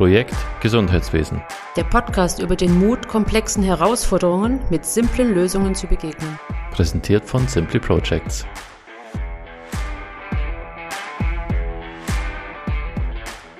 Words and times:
Projekt 0.00 0.34
Gesundheitswesen. 0.62 1.42
Der 1.76 1.84
Podcast 1.84 2.40
über 2.40 2.56
den 2.56 2.78
Mut, 2.78 3.06
komplexen 3.06 3.62
Herausforderungen 3.62 4.58
mit 4.70 4.86
simplen 4.86 5.34
Lösungen 5.34 5.74
zu 5.74 5.86
begegnen. 5.86 6.38
Präsentiert 6.70 7.26
von 7.26 7.46
Simply 7.46 7.78
Projects. 7.78 8.46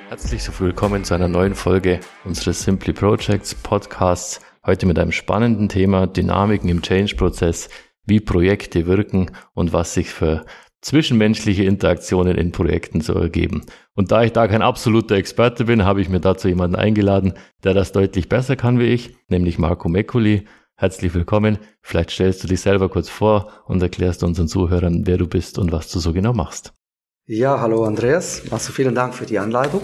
Herzlich 0.08 0.58
willkommen 0.58 1.04
zu 1.04 1.12
einer 1.12 1.28
neuen 1.28 1.54
Folge 1.54 2.00
unseres 2.24 2.62
Simply 2.62 2.94
Projects 2.94 3.54
Podcasts. 3.54 4.40
Heute 4.64 4.86
mit 4.86 4.98
einem 4.98 5.12
spannenden 5.12 5.68
Thema 5.68 6.06
Dynamiken 6.06 6.70
im 6.70 6.80
Change-Prozess, 6.80 7.68
wie 8.06 8.20
Projekte 8.20 8.86
wirken 8.86 9.30
und 9.52 9.74
was 9.74 9.92
sich 9.92 10.08
für 10.08 10.46
zwischenmenschliche 10.80 11.64
Interaktionen 11.64 12.36
in 12.36 12.52
Projekten 12.52 13.00
zu 13.00 13.14
ergeben. 13.14 13.62
Und 13.94 14.12
da 14.12 14.22
ich 14.22 14.32
da 14.32 14.48
kein 14.48 14.62
absoluter 14.62 15.16
Experte 15.16 15.64
bin, 15.64 15.84
habe 15.84 16.00
ich 16.00 16.08
mir 16.08 16.20
dazu 16.20 16.48
jemanden 16.48 16.76
eingeladen, 16.76 17.34
der 17.64 17.74
das 17.74 17.92
deutlich 17.92 18.28
besser 18.28 18.56
kann 18.56 18.78
wie 18.78 18.86
ich, 18.86 19.14
nämlich 19.28 19.58
Marco 19.58 19.88
Meccoli. 19.88 20.44
Herzlich 20.76 21.12
willkommen. 21.12 21.58
Vielleicht 21.82 22.10
stellst 22.10 22.42
du 22.42 22.48
dich 22.48 22.62
selber 22.62 22.88
kurz 22.88 23.10
vor 23.10 23.52
und 23.66 23.82
erklärst 23.82 24.24
unseren 24.24 24.48
Zuhörern, 24.48 25.06
wer 25.06 25.18
du 25.18 25.26
bist 25.26 25.58
und 25.58 25.72
was 25.72 25.90
du 25.90 25.98
so 25.98 26.14
genau 26.14 26.32
machst. 26.32 26.72
Ja, 27.26 27.60
hallo 27.60 27.84
Andreas. 27.84 28.42
Also 28.50 28.72
vielen 28.72 28.94
Dank 28.94 29.14
für 29.14 29.26
die 29.26 29.38
Anleitung. 29.38 29.82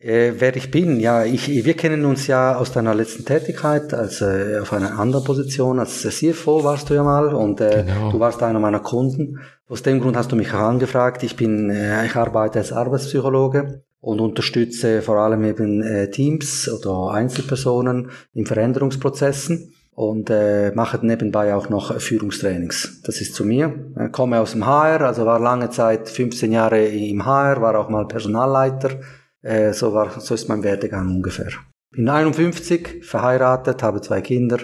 Äh, 0.00 0.32
wer 0.38 0.56
ich 0.56 0.70
bin, 0.70 0.98
ja, 0.98 1.24
ich, 1.24 1.46
wir 1.46 1.74
kennen 1.74 2.06
uns 2.06 2.26
ja 2.26 2.56
aus 2.56 2.72
deiner 2.72 2.94
letzten 2.94 3.26
Tätigkeit, 3.26 3.92
als 3.92 4.22
äh, 4.22 4.58
auf 4.60 4.72
einer 4.72 4.98
anderen 4.98 5.24
Position, 5.24 5.78
als 5.78 6.00
CFO 6.00 6.64
warst 6.64 6.88
du 6.88 6.94
ja 6.94 7.04
mal 7.04 7.34
und 7.34 7.60
äh, 7.60 7.84
genau. 7.86 8.10
du 8.10 8.18
warst 8.18 8.42
einer 8.42 8.58
meiner 8.60 8.80
Kunden. 8.80 9.40
Aus 9.70 9.84
dem 9.84 10.00
Grund 10.00 10.16
hast 10.16 10.32
du 10.32 10.36
mich 10.36 10.52
angefragt. 10.52 11.22
Ich 11.22 11.36
bin, 11.36 11.70
äh, 11.70 12.04
ich 12.04 12.16
arbeite 12.16 12.58
als 12.58 12.72
Arbeitspsychologe 12.72 13.84
und 14.00 14.20
unterstütze 14.20 15.00
vor 15.00 15.18
allem 15.18 15.44
eben 15.44 15.80
äh, 15.80 16.10
Teams 16.10 16.68
oder 16.68 17.12
Einzelpersonen 17.12 18.10
in 18.34 18.46
Veränderungsprozessen 18.46 19.72
und 19.92 20.28
äh, 20.28 20.72
mache 20.72 21.06
nebenbei 21.06 21.54
auch 21.54 21.68
noch 21.68 22.00
Führungstrainings. 22.00 23.00
Das 23.04 23.20
ist 23.20 23.36
zu 23.36 23.44
mir. 23.44 23.92
Ich 24.06 24.10
komme 24.10 24.40
aus 24.40 24.52
dem 24.52 24.66
HR, 24.66 25.02
also 25.02 25.24
war 25.24 25.38
lange 25.38 25.70
Zeit 25.70 26.08
15 26.08 26.50
Jahre 26.50 26.84
im 26.84 27.24
HR, 27.24 27.62
war 27.62 27.78
auch 27.78 27.88
mal 27.88 28.08
Personalleiter 28.08 28.98
äh, 29.42 29.72
so, 29.72 29.94
war, 29.94 30.18
so 30.18 30.34
ist 30.34 30.48
mein 30.48 30.64
Werdegang 30.64 31.06
ungefähr. 31.06 31.52
Bin 31.92 32.08
51, 32.08 33.04
verheiratet, 33.04 33.84
habe 33.84 34.00
zwei 34.00 34.20
Kinder 34.20 34.58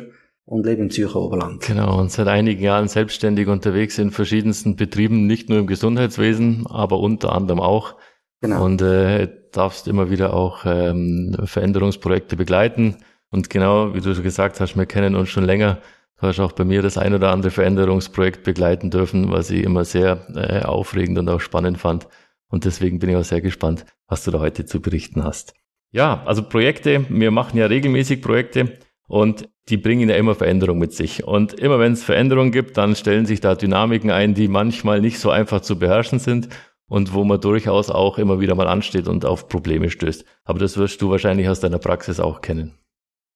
und 0.46 0.64
lebe 0.64 0.80
im 0.80 0.90
Zürcher 0.90 1.20
Oberland. 1.20 1.62
Genau, 1.62 1.98
und 1.98 2.10
seit 2.10 2.28
einigen 2.28 2.62
Jahren 2.62 2.88
selbstständig 2.88 3.48
unterwegs 3.48 3.98
in 3.98 4.10
verschiedensten 4.10 4.76
Betrieben, 4.76 5.26
nicht 5.26 5.48
nur 5.48 5.58
im 5.58 5.66
Gesundheitswesen, 5.66 6.66
aber 6.68 7.00
unter 7.00 7.32
anderem 7.32 7.60
auch. 7.60 7.96
Genau. 8.40 8.64
Und 8.64 8.80
äh, 8.80 9.28
darfst 9.52 9.88
immer 9.88 10.10
wieder 10.10 10.34
auch 10.34 10.64
ähm, 10.64 11.36
Veränderungsprojekte 11.44 12.36
begleiten. 12.36 12.96
Und 13.30 13.50
genau, 13.50 13.94
wie 13.94 14.00
du 14.00 14.14
schon 14.14 14.22
gesagt 14.22 14.60
hast, 14.60 14.76
wir 14.76 14.86
kennen 14.86 15.16
uns 15.16 15.30
schon 15.30 15.44
länger. 15.44 15.78
Du 16.18 16.26
hast 16.26 16.38
auch 16.38 16.52
bei 16.52 16.64
mir 16.64 16.80
das 16.80 16.96
ein 16.96 17.12
oder 17.12 17.32
andere 17.32 17.50
Veränderungsprojekt 17.50 18.44
begleiten 18.44 18.90
dürfen, 18.90 19.30
was 19.30 19.50
ich 19.50 19.64
immer 19.64 19.84
sehr 19.84 20.26
äh, 20.34 20.64
aufregend 20.64 21.18
und 21.18 21.28
auch 21.28 21.40
spannend 21.40 21.78
fand. 21.78 22.06
Und 22.48 22.64
deswegen 22.64 23.00
bin 23.00 23.10
ich 23.10 23.16
auch 23.16 23.24
sehr 23.24 23.40
gespannt, 23.40 23.84
was 24.06 24.24
du 24.24 24.30
da 24.30 24.38
heute 24.38 24.64
zu 24.64 24.80
berichten 24.80 25.24
hast. 25.24 25.54
Ja, 25.90 26.22
also 26.24 26.42
Projekte, 26.42 27.06
wir 27.08 27.30
machen 27.30 27.58
ja 27.58 27.66
regelmäßig 27.66 28.22
Projekte 28.22 28.78
und 29.08 29.48
die 29.68 29.76
bringen 29.76 30.08
ja 30.08 30.16
immer 30.16 30.34
Veränderungen 30.34 30.80
mit 30.80 30.92
sich. 30.92 31.24
Und 31.24 31.54
immer 31.54 31.78
wenn 31.78 31.92
es 31.92 32.04
Veränderungen 32.04 32.52
gibt, 32.52 32.76
dann 32.76 32.94
stellen 32.94 33.26
sich 33.26 33.40
da 33.40 33.54
Dynamiken 33.54 34.10
ein, 34.10 34.34
die 34.34 34.48
manchmal 34.48 35.00
nicht 35.00 35.18
so 35.18 35.30
einfach 35.30 35.60
zu 35.60 35.78
beherrschen 35.78 36.18
sind 36.18 36.48
und 36.88 37.14
wo 37.14 37.24
man 37.24 37.40
durchaus 37.40 37.90
auch 37.90 38.18
immer 38.18 38.40
wieder 38.40 38.54
mal 38.54 38.68
ansteht 38.68 39.08
und 39.08 39.24
auf 39.24 39.48
Probleme 39.48 39.90
stößt. 39.90 40.24
Aber 40.44 40.58
das 40.58 40.76
wirst 40.76 41.02
du 41.02 41.10
wahrscheinlich 41.10 41.48
aus 41.48 41.60
deiner 41.60 41.78
Praxis 41.78 42.20
auch 42.20 42.40
kennen. 42.40 42.78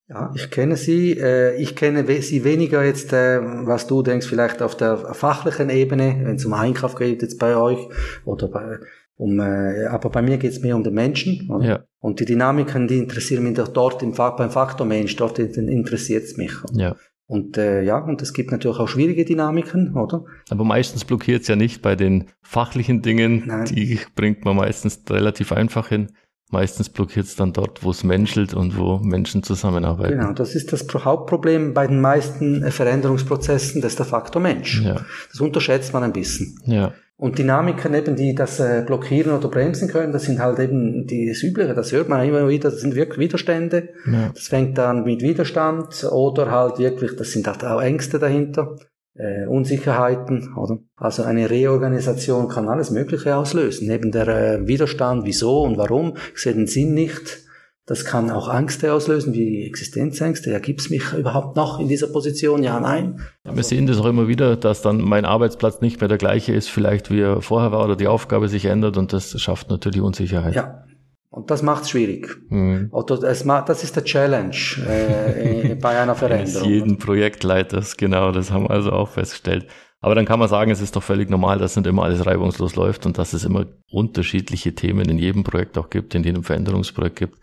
Ja, 0.09 0.33
ich 0.35 0.51
kenne 0.51 0.77
sie. 0.77 1.13
Äh, 1.13 1.55
ich 1.57 1.77
kenne 1.77 2.05
sie 2.21 2.43
weniger 2.43 2.85
jetzt, 2.85 3.13
äh, 3.13 3.41
was 3.43 3.87
du 3.87 4.03
denkst, 4.03 4.27
vielleicht 4.27 4.61
auf 4.61 4.77
der 4.77 5.15
fachlichen 5.15 5.71
Ebene, 5.71 6.21
wenn 6.25 6.35
es 6.35 6.45
um 6.45 6.53
Einkauf 6.53 6.97
geht 6.97 7.23
jetzt 7.23 7.39
bei 7.39 7.57
euch 7.57 7.79
oder 8.25 8.49
bei 8.49 8.79
um, 9.21 9.39
äh, 9.39 9.85
aber 9.85 10.09
bei 10.09 10.23
mir 10.23 10.39
geht 10.39 10.53
es 10.53 10.63
mehr 10.63 10.75
um 10.75 10.83
den 10.83 10.95
Menschen. 10.95 11.51
Oder? 11.51 11.65
Ja. 11.67 11.85
Und 11.99 12.21
die 12.21 12.25
Dynamiken, 12.25 12.89
die 12.89 12.97
interessieren 12.97 13.45
mich 13.45 13.55
doch 13.55 13.69
dort 13.69 14.03
im, 14.03 14.15
beim 14.15 14.51
Faktor 14.51 14.87
Mensch, 14.87 15.15
dort 15.17 15.39
interessiert 15.39 16.25
es 16.25 16.39
mich. 16.39 16.53
Ja. 16.73 16.97
Und 17.27 17.59
äh, 17.59 17.83
ja, 17.83 17.99
und 17.99 18.23
es 18.23 18.33
gibt 18.33 18.51
natürlich 18.51 18.79
auch 18.79 18.89
schwierige 18.89 19.27
Dynamiken, 19.27 19.95
oder? 19.95 20.25
Aber 20.49 20.65
meistens 20.65 21.05
blockiert 21.05 21.43
es 21.43 21.49
ja 21.49 21.55
nicht 21.55 21.83
bei 21.83 21.97
den 21.97 22.29
fachlichen 22.41 23.03
Dingen. 23.03 23.45
Nein. 23.47 23.67
Die 23.67 24.01
bringt 24.17 24.47
man 24.47 24.57
meistens 24.57 25.03
relativ 25.11 25.53
einfach 25.53 25.89
hin. 25.89 26.13
Meistens 26.51 26.89
blockiert 26.89 27.27
es 27.27 27.37
dann 27.37 27.53
dort, 27.53 27.85
wo 27.85 27.91
es 27.91 28.03
menschelt 28.03 28.55
und 28.55 28.77
wo 28.77 28.99
Menschen 28.99 29.43
zusammenarbeiten. 29.43 30.19
Genau, 30.19 30.33
das 30.33 30.55
ist 30.55 30.73
das 30.73 30.87
Hauptproblem 30.93 31.75
bei 31.75 31.87
den 31.87 32.01
meisten 32.01 32.69
Veränderungsprozessen, 32.73 33.83
das 33.83 33.93
ist 33.93 33.99
der 33.99 34.07
Faktor 34.07 34.43
Mensch. 34.43 34.83
Ja. 34.83 35.05
Das 35.31 35.41
unterschätzt 35.41 35.93
man 35.93 36.03
ein 36.03 36.13
bisschen. 36.13 36.59
Ja. 36.65 36.93
Und 37.21 37.39
Dynamiken 37.39 37.93
eben, 37.93 38.17
die 38.17 38.35
das 38.35 38.61
äh, 38.61 38.83
blockieren 38.87 39.33
oder 39.33 39.49
bremsen 39.49 39.89
können, 39.89 40.11
das 40.11 40.23
sind 40.23 40.39
halt 40.39 40.59
eben 40.59 41.07
die, 41.07 41.29
das 41.29 41.43
Übliche, 41.43 41.75
das 41.75 41.93
hört 41.93 42.09
man 42.09 42.27
immer 42.27 42.49
wieder, 42.49 42.71
das 42.71 42.81
sind 42.81 42.95
wirklich 42.95 43.19
Widerstände. 43.19 43.91
Ja. 44.11 44.31
Das 44.33 44.49
fängt 44.49 44.79
dann 44.79 45.05
mit 45.05 45.21
Widerstand 45.21 46.03
oder 46.11 46.51
halt 46.51 46.79
wirklich, 46.79 47.17
das 47.17 47.33
sind 47.33 47.47
halt 47.47 47.63
auch 47.63 47.83
Ängste 47.83 48.19
dahinter, 48.19 48.75
äh, 49.17 49.47
Unsicherheiten, 49.47 50.55
oder? 50.57 50.79
Also 50.97 51.23
eine 51.23 51.51
Reorganisation 51.51 52.49
kann 52.49 52.71
alles 52.71 52.91
Mögliche 52.91 53.37
auslösen. 53.37 53.87
Neben 53.87 54.13
der 54.13 54.29
äh, 54.29 54.67
Widerstand, 54.67 55.27
wieso 55.27 55.61
und 55.65 55.77
warum, 55.77 56.17
ich 56.35 56.41
sehe 56.41 56.55
den 56.55 56.67
Sinn 56.67 56.95
nicht, 56.95 57.41
das 57.91 58.05
kann 58.05 58.31
auch 58.31 58.49
Ängste 58.55 58.93
auslösen, 58.93 59.35
wie 59.35 59.67
Existenzängste. 59.67 60.53
Ja, 60.53 60.61
gibt's 60.61 60.91
mich 60.91 61.13
überhaupt 61.13 61.57
noch 61.57 61.81
in 61.81 61.89
dieser 61.89 62.07
Position? 62.07 62.63
Ja, 62.63 62.79
nein. 62.79 63.19
Ja, 63.45 63.57
wir 63.57 63.65
sehen 63.65 63.89
das 63.89 63.99
auch 63.99 64.07
immer 64.07 64.29
wieder, 64.29 64.55
dass 64.55 64.81
dann 64.81 65.01
mein 65.01 65.25
Arbeitsplatz 65.25 65.81
nicht 65.81 65.99
mehr 65.99 66.07
der 66.07 66.17
gleiche 66.17 66.53
ist, 66.53 66.71
vielleicht 66.71 67.11
wie 67.11 67.19
er 67.19 67.43
vorher 67.43 67.73
war 67.73 67.85
oder 67.85 67.97
die 67.97 68.07
Aufgabe 68.07 68.49
sich 68.49 68.67
ändert 68.67 68.97
und 68.97 69.13
das 69.13 69.41
schafft 69.41 69.71
natürlich 69.71 70.03
Unsicherheit. 70.03 70.55
Ja. 70.55 70.85
Und 71.31 71.51
das 71.51 71.65
macht 71.65 71.83
es 71.83 71.91
schwierig. 71.91 72.29
Mhm. 72.49 72.91
Oder 72.93 73.17
das 73.17 73.83
ist 73.83 73.97
der 73.97 74.05
Challenge 74.05 74.55
äh, 74.89 75.75
bei 75.75 75.99
einer 75.99 76.15
Veränderung. 76.15 76.69
jeden 76.69 76.97
Projektleiters, 76.97 77.97
genau, 77.97 78.31
das 78.31 78.53
haben 78.53 78.67
wir 78.67 78.71
also 78.71 78.93
auch 78.93 79.09
festgestellt. 79.09 79.67
Aber 80.01 80.15
dann 80.15 80.27
kann 80.27 80.39
man 80.39 80.49
sagen, 80.49 80.71
es 80.71 80.81
ist 80.81 80.95
doch 80.95 81.03
völlig 81.03 81.29
normal, 81.29 81.59
dass 81.59 81.75
nicht 81.75 81.89
immer 81.89 82.05
alles 82.05 82.25
reibungslos 82.25 82.77
läuft 82.77 83.05
und 83.05 83.19
dass 83.19 83.33
es 83.33 83.45
immer 83.45 83.67
unterschiedliche 83.91 84.77
Themen 84.77 85.09
in 85.09 85.19
jedem 85.19 85.43
Projekt 85.43 85.77
auch 85.77 85.91
gibt, 85.91 86.15
in 86.15 86.23
jedem 86.23 86.45
Veränderungsprojekt 86.45 87.17
gibt 87.17 87.37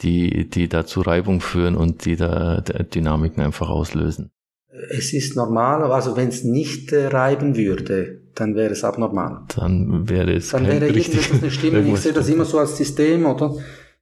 die, 0.00 0.48
die 0.48 0.68
da 0.68 0.86
zu 0.86 1.00
Reibung 1.00 1.40
führen 1.40 1.76
und 1.76 2.04
die 2.04 2.16
da 2.16 2.60
Dynamiken 2.60 3.42
einfach 3.42 3.68
auslösen. 3.68 4.30
Es 4.90 5.12
ist 5.12 5.34
normal, 5.34 5.82
also 5.90 6.16
wenn 6.16 6.28
es 6.28 6.44
nicht 6.44 6.92
äh, 6.92 7.06
reiben 7.08 7.56
würde, 7.56 8.20
dann 8.34 8.54
wäre 8.54 8.72
es 8.72 8.84
abnormal. 8.84 9.42
Dann 9.56 10.08
wäre 10.08 10.34
es 10.34 10.50
Dann 10.50 10.66
wäre 10.66 10.86
irgendetwas 10.86 11.42
eine 11.42 11.50
Stimmung. 11.50 11.94
Ich 11.94 12.00
sehe 12.00 12.12
das 12.12 12.28
immer 12.28 12.44
so 12.44 12.58
als 12.58 12.76
System, 12.76 13.26
oder? 13.26 13.56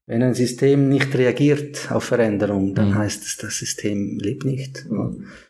Wenn 0.08 0.22
ein 0.22 0.34
System 0.34 0.88
nicht 0.88 1.16
reagiert 1.16 1.90
auf 1.90 2.04
Veränderung, 2.04 2.74
dann 2.74 2.90
mhm. 2.90 2.94
heißt 2.94 3.24
es, 3.24 3.38
das 3.38 3.56
System 3.58 4.18
lebt 4.20 4.44
nicht. 4.44 4.86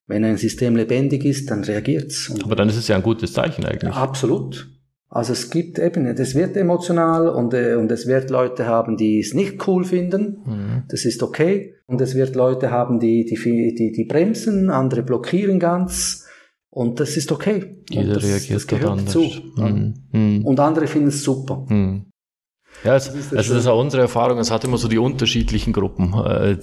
Wenn 0.07 0.25
ein 0.25 0.39
System 0.39 0.77
lebendig 0.77 1.27
ist, 1.27 1.51
dann 1.51 1.63
reagiert 1.65 2.11
es. 2.11 2.33
Aber 2.43 2.57
dann 2.57 2.69
ist 2.69 2.77
es 2.77 2.89
ja 2.89 2.97
ein 2.97 3.03
gutes 3.03 3.35
Zeichen 3.35 3.67
eigentlich. 3.67 3.93
Absolut. 3.93 4.69
Also 5.09 5.33
es 5.33 5.51
gibt 5.51 5.79
eben, 5.79 6.15
das 6.17 6.35
wird 6.35 6.57
emotional 6.57 7.29
und, 7.29 7.55
äh, 7.55 7.75
und 7.75 7.91
es 7.93 8.07
wird 8.07 8.29
Leute 8.31 8.67
haben, 8.67 8.97
die 8.97 9.21
es 9.21 9.35
nicht 9.35 9.67
cool 9.69 9.85
finden. 9.85 10.39
Mhm. 10.45 10.83
Das 10.89 11.05
ist 11.05 11.23
okay. 11.23 11.75
Und 11.87 12.01
es 12.01 12.15
wird 12.17 12.35
Leute 12.35 12.71
haben, 12.71 12.99
die, 12.99 13.25
die, 13.25 13.75
die, 13.75 13.93
die 13.93 14.05
bremsen, 14.05 14.69
andere 14.71 15.03
blockieren 15.03 15.61
ganz. 15.61 16.27
Und 16.71 16.99
das 16.99 17.17
ist 17.17 17.31
okay. 17.31 17.83
Jeder 17.89 18.15
das, 18.15 18.25
reagiert 18.25 18.57
das 18.57 18.67
gehört 18.67 18.91
anders. 18.91 19.13
zu. 19.13 19.31
Mhm. 19.57 19.95
Mhm. 20.11 20.45
Und 20.45 20.59
andere 20.59 20.89
finden 20.89 21.09
es 21.09 21.23
super. 21.23 21.65
Mhm. 21.69 22.07
Ja, 22.85 22.97
es, 22.97 23.07
das 23.07 23.15
ist, 23.15 23.33
das, 23.33 23.39
also 23.39 23.55
das 23.55 23.63
ist 23.63 23.69
auch 23.69 23.81
unsere 23.81 24.03
Erfahrung. 24.03 24.39
Es 24.39 24.51
hat 24.51 24.65
immer 24.65 24.77
so 24.77 24.89
die 24.89 24.99
unterschiedlichen 24.99 25.73
Gruppen. 25.73 26.13
Äh, 26.13 26.59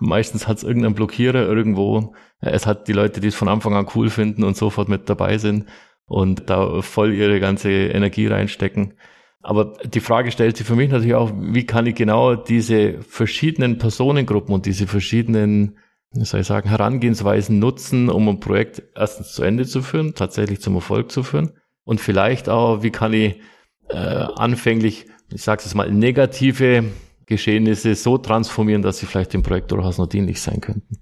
meistens 0.00 0.48
hat 0.48 0.56
es 0.56 0.64
irgendeinen 0.64 0.94
Blockierer 0.94 1.46
irgendwo. 1.46 2.14
Es 2.40 2.66
hat 2.66 2.88
die 2.88 2.92
Leute, 2.94 3.20
die 3.20 3.28
es 3.28 3.34
von 3.34 3.48
Anfang 3.48 3.74
an 3.74 3.86
cool 3.94 4.08
finden 4.08 4.42
und 4.44 4.56
sofort 4.56 4.88
mit 4.88 5.08
dabei 5.08 5.38
sind 5.38 5.66
und 6.06 6.48
da 6.50 6.82
voll 6.82 7.14
ihre 7.14 7.40
ganze 7.40 7.70
Energie 7.70 8.26
reinstecken. 8.26 8.94
Aber 9.40 9.74
die 9.84 10.00
Frage 10.00 10.32
stellt 10.32 10.56
sich 10.56 10.66
für 10.66 10.74
mich 10.74 10.90
natürlich 10.90 11.14
auch, 11.14 11.32
wie 11.36 11.66
kann 11.66 11.86
ich 11.86 11.94
genau 11.94 12.34
diese 12.34 13.00
verschiedenen 13.02 13.78
Personengruppen 13.78 14.54
und 14.54 14.66
diese 14.66 14.86
verschiedenen, 14.88 15.78
wie 16.12 16.24
soll 16.24 16.40
ich 16.40 16.46
sagen, 16.46 16.68
Herangehensweisen 16.68 17.58
nutzen, 17.58 18.08
um 18.08 18.28
ein 18.28 18.40
Projekt 18.40 18.82
erstens 18.96 19.32
zu 19.32 19.44
Ende 19.44 19.64
zu 19.64 19.82
führen, 19.82 20.14
tatsächlich 20.14 20.60
zum 20.60 20.74
Erfolg 20.74 21.12
zu 21.12 21.22
führen. 21.22 21.52
Und 21.84 22.00
vielleicht 22.00 22.48
auch, 22.48 22.82
wie 22.82 22.90
kann 22.90 23.12
ich 23.12 23.40
äh, 23.88 23.96
anfänglich, 23.96 25.06
ich 25.32 25.42
sage 25.42 25.62
es 25.64 25.74
mal, 25.74 25.92
negative 25.92 26.84
Geschehnisse 27.26 27.94
so 27.94 28.18
transformieren, 28.18 28.82
dass 28.82 28.98
sie 28.98 29.06
vielleicht 29.06 29.32
dem 29.32 29.42
Projekt 29.42 29.70
durchaus 29.70 29.98
noch 29.98 30.08
dienlich 30.08 30.40
sein 30.40 30.60
könnten. 30.60 30.98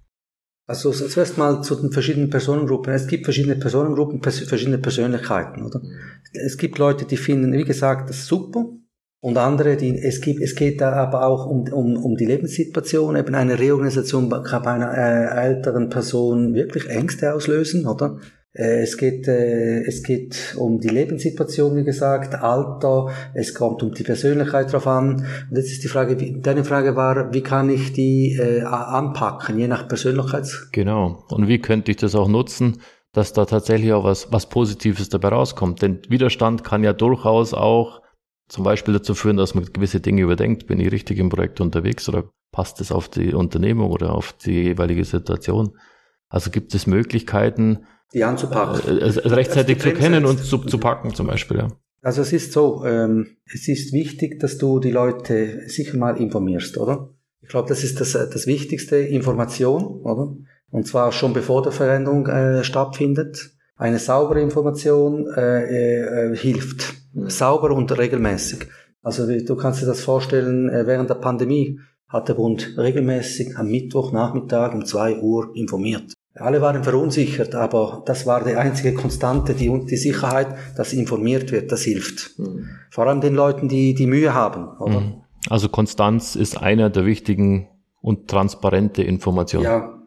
Also 0.67 0.93
zuerst 0.93 1.37
mal 1.37 1.63
zu 1.63 1.75
den 1.75 1.93
verschiedenen 1.93 2.31
Personengruppen. 2.31 2.93
Es 2.93 3.07
gibt 3.07 3.25
verschiedene 3.25 3.57
Personengruppen, 3.57 4.21
pers 4.21 4.39
verschiedene 4.41 4.79
Persönlichkeiten, 4.79 5.63
oder? 5.63 5.83
Es 6.33 6.57
gibt 6.57 6.79
Leute, 6.79 7.05
die 7.05 7.19
finden, 7.19 7.53
wie 7.53 7.65
gesagt, 7.65 8.09
das 8.09 8.27
super 8.27 8.67
Und 9.21 9.39
andere, 9.39 9.77
die, 9.77 9.99
es 9.99 10.21
gibt, 10.21 10.43
es 10.43 10.55
geht 10.55 10.81
da 10.81 10.93
aber 10.93 11.27
auch 11.27 11.47
um, 11.47 11.71
um, 11.73 11.97
um 11.97 12.17
die 12.17 12.27
Lebenssituation, 12.27 13.17
eben 13.17 13.35
eine 13.35 13.59
Reorganisation 13.59 14.29
kann 14.29 14.63
bei 14.63 14.73
einer 14.73 14.93
äh, 14.97 15.47
älteren 15.47 15.89
Person 15.89 16.55
wirklich 16.55 16.89
Ängste 16.89 17.33
auslösen, 17.35 17.87
oder? 17.87 18.19
Äh, 18.55 18.83
es 18.83 18.97
geht, 18.97 19.27
äh, 19.27 19.83
es 19.83 20.03
geht 20.03 20.55
um 20.57 20.79
die 20.79 20.89
Lebenssituation, 20.89 21.77
wie 21.77 21.85
gesagt, 21.85 22.35
Alter, 22.37 23.11
es 23.35 23.53
kommt 23.53 23.83
um 23.83 23.93
die 23.93 24.05
Persönlichkeit 24.05 24.73
drauf 24.73 24.87
an. 24.87 25.27
Und 25.51 25.57
jetzt 25.57 25.73
ist 25.73 25.83
die 25.83 25.89
Frage, 25.89 26.17
deine 26.41 26.65
Frage 26.65 26.95
war, 26.95 27.35
wie 27.35 27.43
kann 27.43 27.69
ich 27.69 27.93
die 27.93 28.37
äh, 28.39 28.63
anpacken, 28.63 29.59
je 29.59 29.67
nach 29.67 29.89
Persönlichkeits... 29.89 30.71
Genau. 30.71 31.25
Und 31.29 31.49
wie 31.49 31.59
könnte 31.59 31.91
ich 31.91 31.97
das 31.97 32.15
auch 32.15 32.29
nutzen, 32.29 32.81
dass 33.13 33.33
da 33.33 33.45
tatsächlich 33.45 33.93
auch 33.93 34.05
was, 34.05 34.33
was 34.33 34.49
Positives 34.49 35.09
dabei 35.09 35.29
rauskommt? 35.29 35.83
Denn 35.83 36.01
Widerstand 36.09 36.63
kann 36.63 36.85
ja 36.85 36.93
durchaus 36.93 37.55
auch 37.55 38.03
zum 38.49 38.63
Beispiel 38.63 38.95
dazu 38.95 39.15
führen, 39.15 39.37
dass 39.37 39.55
man 39.55 39.65
gewisse 39.65 40.01
Dinge 40.01 40.23
überdenkt. 40.23 40.69
Bin 40.69 40.79
ich 40.79 40.93
richtig 40.93 41.19
im 41.19 41.29
Projekt 41.29 41.61
unterwegs 41.61 42.09
oder 42.09 42.31
passt 42.53 42.81
es 42.81 42.93
auf 42.93 43.09
die 43.09 43.35
Unternehmung 43.35 43.91
oder 43.91 44.15
auf 44.15 44.33
die 44.33 44.63
jeweilige 44.63 45.05
Situation? 45.05 45.77
Also 46.29 46.51
gibt 46.51 46.75
es 46.75 46.87
Möglichkeiten, 46.87 47.87
die 48.15 48.25
anzupacken. 48.25 48.99
Äh, 48.99 49.03
also 49.03 49.21
rechtzeitig 49.21 49.81
zu 49.81 49.93
kennen 49.93 50.25
und 50.25 50.43
zu, 50.43 50.59
zu 50.59 50.79
packen 50.79 51.15
zum 51.15 51.27
Beispiel, 51.27 51.59
ja. 51.59 51.69
Also 52.03 52.21
es 52.21 52.33
ist 52.35 52.53
so, 52.53 52.85
ähm, 52.85 53.39
es 53.47 53.67
ist 53.67 53.93
wichtig, 53.95 54.39
dass 54.39 54.59
du 54.59 54.79
die 54.79 54.91
Leute 54.91 55.63
sicher 55.69 55.97
mal 55.97 56.19
informierst, 56.19 56.77
oder? 56.77 57.11
Ich 57.41 57.49
glaube, 57.49 57.69
das 57.69 57.83
ist 57.83 58.01
das, 58.01 58.13
das 58.13 58.47
Wichtigste, 58.47 58.97
Information, 58.97 60.03
oder? 60.03 60.37
Und 60.71 60.87
zwar 60.87 61.13
schon 61.13 61.33
bevor 61.33 61.63
der 61.63 61.73
Veränderung 61.73 62.27
äh, 62.27 62.63
stattfindet. 62.65 63.53
Eine 63.77 63.99
saubere 63.99 64.41
Information 64.41 65.27
äh, 65.35 66.31
äh, 66.33 66.37
hilft 66.37 66.95
sauber 67.15 67.71
und 67.71 67.97
regelmäßig. 67.97 68.67
Also 69.03 69.27
du 69.27 69.57
kannst 69.57 69.83
dir 69.83 69.87
das 69.87 70.01
vorstellen, 70.01 70.69
äh, 70.69 70.87
während 70.87 71.11
der 71.11 71.17
Pandemie 71.17 71.79
hat 72.09 72.29
der 72.29 72.35
Bund 72.35 72.75
regelmäßig 72.77 73.57
am 73.57 73.69
Mittwochnachmittag 73.69 74.75
um 74.75 74.85
zwei 74.85 75.19
Uhr 75.21 75.51
informiert. 75.55 76.14
Alle 76.37 76.61
waren 76.61 76.83
verunsichert, 76.83 77.55
aber 77.55 78.03
das 78.07 78.27
war 78.27 78.45
die 78.45 78.57
einzige 78.57 78.93
Konstante, 78.93 79.55
die, 79.55 79.71
die 79.87 79.97
Sicherheit, 79.97 80.49
dass 80.77 80.93
informiert 80.93 81.53
wird, 81.53 81.71
das 81.71 81.83
hilft. 81.83 82.39
Mhm. 82.39 82.69
Vor 82.91 83.07
allem 83.07 83.21
den 83.21 83.35
Leuten, 83.35 83.69
die 83.69 83.95
die 83.95 84.09
Mühe 84.09 84.35
haben. 84.35 84.69
Oder? 84.79 85.01
Mhm. 85.01 85.15
Also 85.49 85.69
Konstanz 85.69 86.35
ist 86.35 86.61
einer 86.61 86.91
der 86.91 87.07
wichtigen 87.07 87.69
und 88.01 88.29
transparente 88.29 89.03
Informationen. 89.03 89.65
Ja, 89.65 90.03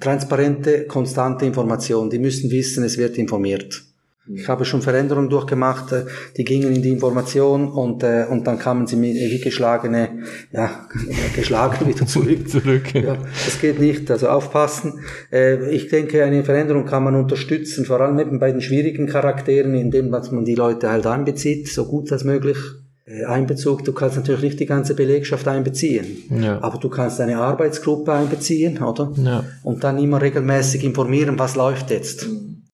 transparente, 0.00 0.86
konstante 0.86 1.46
Information. 1.46 2.10
Die 2.10 2.18
müssen 2.18 2.50
wissen, 2.50 2.84
es 2.84 2.98
wird 2.98 3.16
informiert. 3.16 3.82
Ich 4.28 4.48
habe 4.48 4.64
schon 4.64 4.82
Veränderungen 4.82 5.30
durchgemacht, 5.30 5.92
äh, 5.92 6.04
die 6.36 6.44
gingen 6.44 6.74
in 6.74 6.82
die 6.82 6.90
Information 6.90 7.68
und, 7.68 8.02
äh, 8.02 8.26
und 8.28 8.46
dann 8.46 8.58
kamen 8.58 8.86
sie 8.86 8.96
mit 8.96 9.14
wie 9.14 9.40
geschlagene, 9.40 10.20
ja, 10.52 10.86
geschlagen 11.34 11.86
wieder 11.88 12.06
zurück. 12.06 12.48
zurück. 12.48 12.94
Ja, 12.94 13.16
das 13.16 13.60
geht 13.60 13.80
nicht, 13.80 14.10
also 14.10 14.28
aufpassen. 14.28 15.00
Äh, 15.32 15.70
ich 15.70 15.88
denke, 15.88 16.22
eine 16.22 16.44
Veränderung 16.44 16.84
kann 16.84 17.04
man 17.04 17.14
unterstützen, 17.14 17.84
vor 17.86 18.00
allem 18.00 18.18
eben 18.18 18.38
bei 18.38 18.52
den 18.52 18.60
schwierigen 18.60 19.06
Charakteren, 19.06 19.74
indem 19.74 20.10
man 20.10 20.44
die 20.44 20.54
Leute 20.54 20.90
halt 20.90 21.06
einbezieht, 21.06 21.68
so 21.68 21.86
gut 21.86 22.12
als 22.12 22.24
möglich. 22.24 22.58
Einbezug, 23.26 23.84
du 23.84 23.92
kannst 23.92 24.16
natürlich 24.16 24.42
nicht 24.42 24.60
die 24.60 24.66
ganze 24.66 24.94
Belegschaft 24.94 25.48
einbeziehen, 25.48 26.22
ja. 26.40 26.62
aber 26.62 26.78
du 26.78 26.88
kannst 26.88 27.20
eine 27.20 27.38
Arbeitsgruppe 27.38 28.12
einbeziehen, 28.12 28.80
oder? 28.80 29.12
Ja. 29.16 29.44
Und 29.64 29.82
dann 29.82 29.98
immer 29.98 30.22
regelmäßig 30.22 30.84
informieren, 30.84 31.36
was 31.36 31.56
läuft 31.56 31.90
jetzt. 31.90 32.28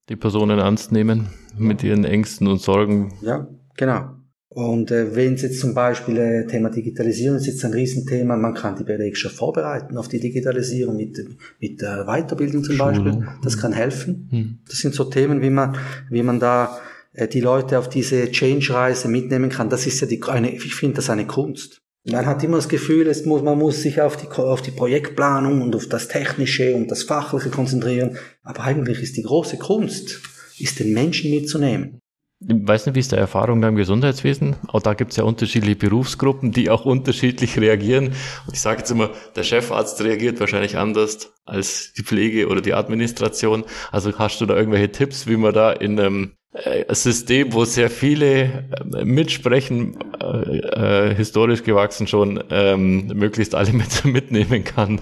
Die 0.08 0.16
Personen 0.16 0.58
ernst 0.58 0.92
nehmen 0.92 1.28
mit 1.58 1.82
ihren 1.82 2.04
Ängsten 2.04 2.46
und 2.46 2.60
Sorgen. 2.60 3.12
Ja, 3.22 3.48
genau. 3.76 4.10
Und 4.56 4.90
äh, 4.90 5.14
wenn 5.14 5.34
es 5.34 5.42
jetzt 5.42 5.60
zum 5.60 5.74
Beispiel 5.74 6.16
äh, 6.16 6.46
Thema 6.46 6.70
Digitalisierung 6.70 7.36
ist 7.36 7.46
jetzt 7.46 7.62
ein 7.64 7.74
Riesenthema, 7.74 8.36
man 8.36 8.54
kann 8.54 8.74
die 8.76 8.84
Belegschaft 8.84 9.36
vorbereiten 9.36 9.98
auf 9.98 10.08
die 10.08 10.18
Digitalisierung 10.18 10.96
mit, 10.96 11.18
mit 11.60 11.82
äh, 11.82 12.04
Weiterbildung 12.06 12.64
zum 12.64 12.76
Schulung. 12.76 13.04
Beispiel. 13.04 13.28
Das 13.42 13.58
kann 13.58 13.74
helfen. 13.74 14.28
Hm. 14.30 14.58
Das 14.66 14.78
sind 14.78 14.94
so 14.94 15.04
Themen, 15.04 15.42
wie 15.42 15.50
man, 15.50 15.76
wie 16.08 16.22
man 16.22 16.40
da 16.40 16.78
äh, 17.12 17.28
die 17.28 17.40
Leute 17.40 17.78
auf 17.78 17.90
diese 17.90 18.30
Change-Reise 18.30 19.08
mitnehmen 19.08 19.50
kann. 19.50 19.68
Das 19.68 19.86
ist 19.86 20.00
ja 20.00 20.06
die, 20.06 20.22
eine, 20.22 20.54
ich 20.54 20.74
finde 20.74 20.96
das 20.96 21.10
eine 21.10 21.26
Kunst. 21.26 21.82
Man 22.08 22.24
hat 22.24 22.44
immer 22.44 22.58
das 22.58 22.68
Gefühl, 22.68 23.08
es 23.08 23.26
muss, 23.26 23.42
man 23.42 23.58
muss 23.58 23.82
sich 23.82 24.00
auf 24.00 24.16
die, 24.16 24.28
auf 24.28 24.62
die 24.62 24.70
Projektplanung 24.70 25.60
und 25.60 25.74
auf 25.74 25.88
das 25.88 26.06
Technische 26.06 26.76
und 26.76 26.88
das 26.88 27.02
Fachliche 27.02 27.50
konzentrieren. 27.50 28.16
Aber 28.44 28.62
eigentlich 28.62 29.02
ist 29.02 29.16
die 29.16 29.24
große 29.24 29.58
Kunst, 29.58 30.20
ist 30.58 30.78
den 30.78 30.92
Menschen 30.92 31.32
mitzunehmen. 31.32 32.00
Ich 32.46 32.54
weiß 32.68 32.86
nicht, 32.86 32.94
wie 32.94 33.00
ist 33.00 33.12
der 33.12 33.18
Erfahrung 33.18 33.60
beim 33.60 33.76
Gesundheitswesen? 33.76 34.56
Auch 34.68 34.82
da 34.82 34.94
gibt 34.94 35.12
es 35.12 35.16
ja 35.16 35.24
unterschiedliche 35.24 35.76
Berufsgruppen, 35.76 36.52
die 36.52 36.70
auch 36.70 36.84
unterschiedlich 36.84 37.58
reagieren. 37.58 38.12
Ich 38.52 38.60
sage 38.60 38.80
jetzt 38.80 38.90
immer, 38.90 39.10
der 39.34 39.42
Chefarzt 39.42 40.00
reagiert 40.02 40.38
wahrscheinlich 40.38 40.76
anders 40.76 41.32
als 41.44 41.92
die 41.94 42.02
Pflege 42.02 42.48
oder 42.48 42.60
die 42.60 42.74
Administration. 42.74 43.64
Also 43.90 44.16
hast 44.18 44.40
du 44.40 44.46
da 44.46 44.54
irgendwelche 44.54 44.92
Tipps, 44.92 45.26
wie 45.26 45.38
man 45.38 45.54
da 45.54 45.72
in 45.72 45.98
einem 45.98 46.24
äh, 46.24 46.45
System, 46.90 47.52
wo 47.52 47.64
sehr 47.64 47.90
viele 47.90 48.64
äh, 48.94 49.04
mitsprechen, 49.04 49.98
äh, 50.20 51.10
äh, 51.10 51.14
historisch 51.14 51.62
gewachsen 51.62 52.06
schon, 52.06 52.42
ähm, 52.50 53.08
möglichst 53.14 53.54
alle 53.54 53.72
mit, 53.74 54.04
mitnehmen 54.04 54.64
kann. 54.64 55.00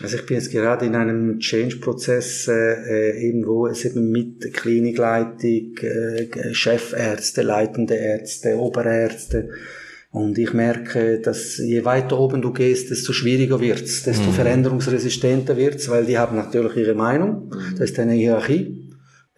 Also 0.00 0.16
ich 0.16 0.26
bin 0.26 0.36
jetzt 0.36 0.52
gerade 0.52 0.86
in 0.86 0.94
einem 0.94 1.40
Change-Prozess, 1.40 2.48
äh, 2.48 3.28
eben 3.28 3.46
wo 3.46 3.66
es 3.66 3.84
eben 3.84 4.10
mit 4.10 4.52
Klinikleitung, 4.54 5.76
äh, 5.78 6.54
Chefärzte, 6.54 7.42
leitende 7.42 7.94
Ärzte, 7.94 8.56
Oberärzte, 8.56 9.50
und 10.10 10.38
ich 10.38 10.54
merke, 10.54 11.20
dass 11.20 11.58
je 11.58 11.84
weiter 11.84 12.18
oben 12.18 12.40
du 12.40 12.52
gehst, 12.52 12.90
desto 12.90 13.12
schwieriger 13.12 13.60
wird's, 13.60 14.04
desto 14.04 14.30
mhm. 14.30 14.32
veränderungsresistenter 14.32 15.56
wird's, 15.58 15.90
weil 15.90 16.06
die 16.06 16.16
haben 16.16 16.34
natürlich 16.36 16.76
ihre 16.76 16.94
Meinung. 16.94 17.50
Mhm. 17.50 17.78
Das 17.78 17.90
ist 17.90 17.98
eine 17.98 18.14
Hierarchie. 18.14 18.77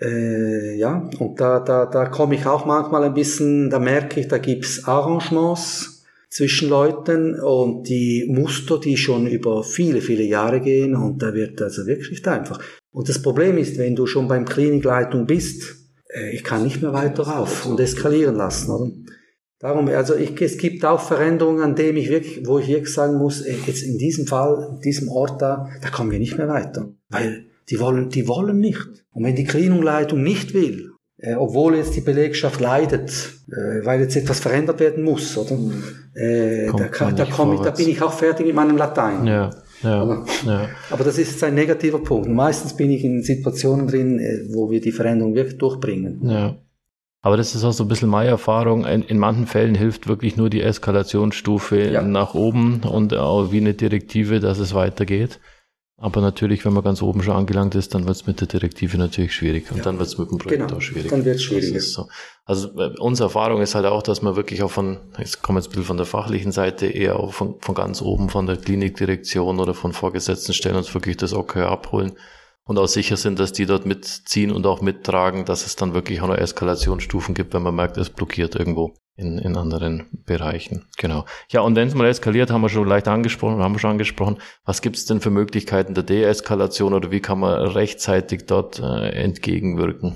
Äh, 0.01 0.77
ja, 0.77 1.11
und 1.19 1.41
da, 1.41 1.61
da, 1.61 1.87
da 1.87 2.07
komme 2.07 2.35
ich 2.35 2.47
auch 2.47 2.65
manchmal 2.65 3.05
ein 3.05 3.15
bisschen, 3.15 3.69
da 3.69 3.79
merke 3.79 4.21
ich, 4.21 4.29
da 4.29 4.39
gibt's 4.39 4.85
Arrangements 4.85 6.07
zwischen 6.31 6.69
Leuten 6.69 7.39
und 7.39 7.89
die 7.89 8.27
Muster, 8.29 8.79
die 8.79 8.97
schon 8.97 9.27
über 9.27 9.63
viele, 9.63 10.01
viele 10.01 10.23
Jahre 10.23 10.61
gehen 10.61 10.95
und 10.95 11.21
da 11.21 11.35
wird 11.35 11.61
also 11.61 11.87
wirklich 11.87 12.11
nicht 12.11 12.29
einfach. 12.29 12.61
Und 12.93 13.09
das 13.09 13.21
Problem 13.21 13.59
ist, 13.59 13.79
wenn 13.79 13.97
du 13.97 14.07
schon 14.07 14.29
beim 14.29 14.45
Klinikleitung 14.47 15.27
bist, 15.27 15.77
äh, 16.09 16.31
ich 16.35 16.45
kann 16.45 16.63
nicht 16.63 16.81
mehr 16.81 16.93
weiter 16.93 17.25
rauf 17.25 17.67
und 17.67 17.79
eskalieren 17.79 18.37
lassen, 18.37 18.71
oder? 18.71 18.91
Darum, 19.59 19.89
also 19.89 20.15
ich, 20.15 20.41
es 20.41 20.57
gibt 20.57 20.87
auch 20.87 21.01
Veränderungen, 21.01 21.61
an 21.61 21.75
dem 21.75 21.99
ich 21.99 22.09
wirklich, 22.09 22.47
wo 22.47 22.59
ich 22.59 22.69
wirklich 22.69 22.95
sagen 22.95 23.19
muss, 23.19 23.43
äh, 23.43 23.55
jetzt 23.67 23.83
in 23.83 23.99
diesem 23.99 24.27
Fall, 24.27 24.71
in 24.77 24.81
diesem 24.81 25.11
Ort 25.11 25.43
da, 25.43 25.69
da 25.83 25.91
kommen 25.91 26.11
wir 26.11 26.19
nicht 26.19 26.39
mehr 26.39 26.49
weiter. 26.49 26.89
Weil 27.11 27.50
die 27.71 27.81
wollen, 27.81 28.09
die 28.11 28.27
wollen 28.29 28.59
nicht. 28.59 28.89
Und 29.13 29.25
wenn 29.25 29.37
die 29.37 29.45
Klinikleitung 29.45 30.23
nicht 30.23 30.55
will, 30.55 30.91
äh, 31.19 31.35
obwohl 31.35 31.77
jetzt 31.77 31.95
die 31.97 32.01
Belegschaft 32.01 32.61
leidet, 32.61 33.11
äh, 33.49 33.85
weil 33.85 34.01
jetzt 34.01 34.17
etwas 34.17 34.41
verändert 34.41 34.81
werden 34.81 35.05
muss, 35.05 35.37
oder? 35.37 35.57
Äh, 36.15 36.71
da, 36.77 36.89
kann, 36.89 37.15
da, 37.15 37.27
komm 37.27 37.55
ich, 37.55 37.61
da 37.61 37.71
bin 37.71 37.89
ich 37.89 38.03
auch 38.03 38.13
fertig 38.13 38.47
mit 38.47 38.55
meinem 38.55 38.77
Latein. 38.77 39.27
Ja. 39.27 39.51
Ja, 39.83 40.03
aber, 40.03 40.27
ja. 40.45 40.69
aber 40.91 41.05
das 41.05 41.17
ist 41.17 41.43
ein 41.43 41.55
negativer 41.55 42.01
Punkt. 42.01 42.29
meistens 42.29 42.77
bin 42.77 42.91
ich 42.91 43.03
in 43.03 43.23
Situationen 43.23 43.87
drin, 43.87 44.19
äh, 44.19 44.53
wo 44.53 44.71
wir 44.71 44.81
die 44.81 44.93
Veränderung 44.93 45.35
wirklich 45.35 45.57
durchbringen. 45.57 46.21
Ja. 46.29 46.57
Aber 47.23 47.37
das 47.37 47.55
ist 47.55 47.65
auch 47.65 47.73
so 47.73 47.85
ein 47.85 47.89
bisschen 47.89 48.09
meine 48.09 48.31
Erfahrung. 48.31 48.85
In, 48.85 49.03
in 49.03 49.19
manchen 49.19 49.47
Fällen 49.47 49.75
hilft 49.75 50.09
wirklich 50.09 50.37
nur 50.37 50.51
die 50.51 50.63
Eskalationsstufe 50.63 51.91
ja. 51.91 52.03
nach 52.03 52.35
oben 52.35 52.81
und 52.83 53.15
auch 53.15 53.53
wie 53.53 53.59
eine 53.59 53.75
Direktive, 53.75 54.41
dass 54.41 54.59
es 54.59 54.75
weitergeht. 54.75 55.39
Aber 56.03 56.23
natürlich, 56.23 56.65
wenn 56.65 56.73
man 56.73 56.83
ganz 56.83 57.03
oben 57.03 57.23
schon 57.23 57.37
angelangt 57.37 57.75
ist, 57.75 57.95
dann 57.95 58.07
wird 58.07 58.17
es 58.17 58.27
mit 58.27 58.41
der 58.41 58.49
Direktive 58.49 58.97
natürlich 58.97 59.35
schwierig. 59.35 59.71
Und 59.71 59.79
ja. 59.79 59.83
dann 59.85 59.99
wird 59.99 60.09
es 60.09 60.17
mit 60.17 60.31
dem 60.31 60.39
Projekt 60.39 60.63
genau. 60.63 60.79
auch 60.79 60.81
schwierig. 60.81 61.11
Dann 61.11 61.27
wird 61.27 61.37
es 61.37 61.43
schwieriger. 61.43 61.79
So. 61.79 62.09
Also 62.47 62.69
äh, 62.81 62.99
unsere 62.99 63.27
Erfahrung 63.27 63.61
ist 63.61 63.75
halt 63.75 63.85
auch, 63.85 64.03
dass 64.03 64.23
man 64.23 64.35
wirklich 64.35 64.63
auch 64.63 64.71
von, 64.71 64.99
jetzt 65.19 65.43
kommen 65.43 65.59
jetzt 65.59 65.67
ein 65.67 65.71
bisschen 65.73 65.85
von 65.85 65.99
der 65.99 66.07
fachlichen 66.07 66.53
Seite, 66.53 66.87
eher 66.87 67.21
auch 67.21 67.35
von, 67.35 67.61
von 67.61 67.75
ganz 67.75 68.01
oben, 68.01 68.31
von 68.31 68.47
der 68.47 68.57
Klinikdirektion 68.57 69.61
oder 69.61 69.75
von 69.75 69.93
vorgesetzten 69.93 70.55
Stellen 70.55 70.77
uns 70.77 70.95
wirklich 70.95 71.19
das 71.19 71.35
Okay 71.35 71.65
abholen 71.65 72.13
und 72.65 72.79
auch 72.79 72.87
sicher 72.87 73.19
sind, 73.19 73.39
dass 73.39 73.53
die 73.53 73.67
dort 73.67 73.85
mitziehen 73.85 74.53
und 74.53 74.67
auch 74.67 74.81
mittragen, 74.81 75.45
dass 75.45 75.67
es 75.67 75.77
dann 75.77 75.93
wirklich 75.93 76.23
auch 76.23 76.29
noch 76.29 76.39
Eskalationsstufen 76.39 77.35
gibt, 77.35 77.53
wenn 77.53 77.63
man 77.63 77.75
merkt, 77.75 77.99
es 77.99 78.09
blockiert 78.09 78.55
irgendwo 78.55 78.95
in, 79.21 79.39
in 79.39 79.57
anderen 79.57 80.07
Bereichen. 80.27 80.85
Genau. 80.99 81.25
Ja, 81.51 81.61
und 81.61 81.77
wenn 81.77 81.89
es 81.89 81.95
mal 81.95 82.09
eskaliert, 82.09 82.51
haben 82.51 82.63
wir 82.63 82.69
schon 82.69 82.89
leicht 82.89 83.07
angesprochen, 83.07 83.63
haben 83.63 83.75
wir 83.75 83.79
schon 83.79 83.91
angesprochen, 83.91 84.39
was 84.65 84.83
gibt 84.83 84.97
es 84.97 85.05
denn 85.05 85.21
für 85.21 85.31
Möglichkeiten 85.31 85.95
der 85.95 86.05
Deeskalation 86.05 86.95
oder 86.95 87.11
wie 87.11 87.21
kann 87.21 87.41
man 87.41 87.69
rechtzeitig 87.69 88.47
dort 88.47 88.81
äh, 88.81 89.11
entgegenwirken? 89.11 90.15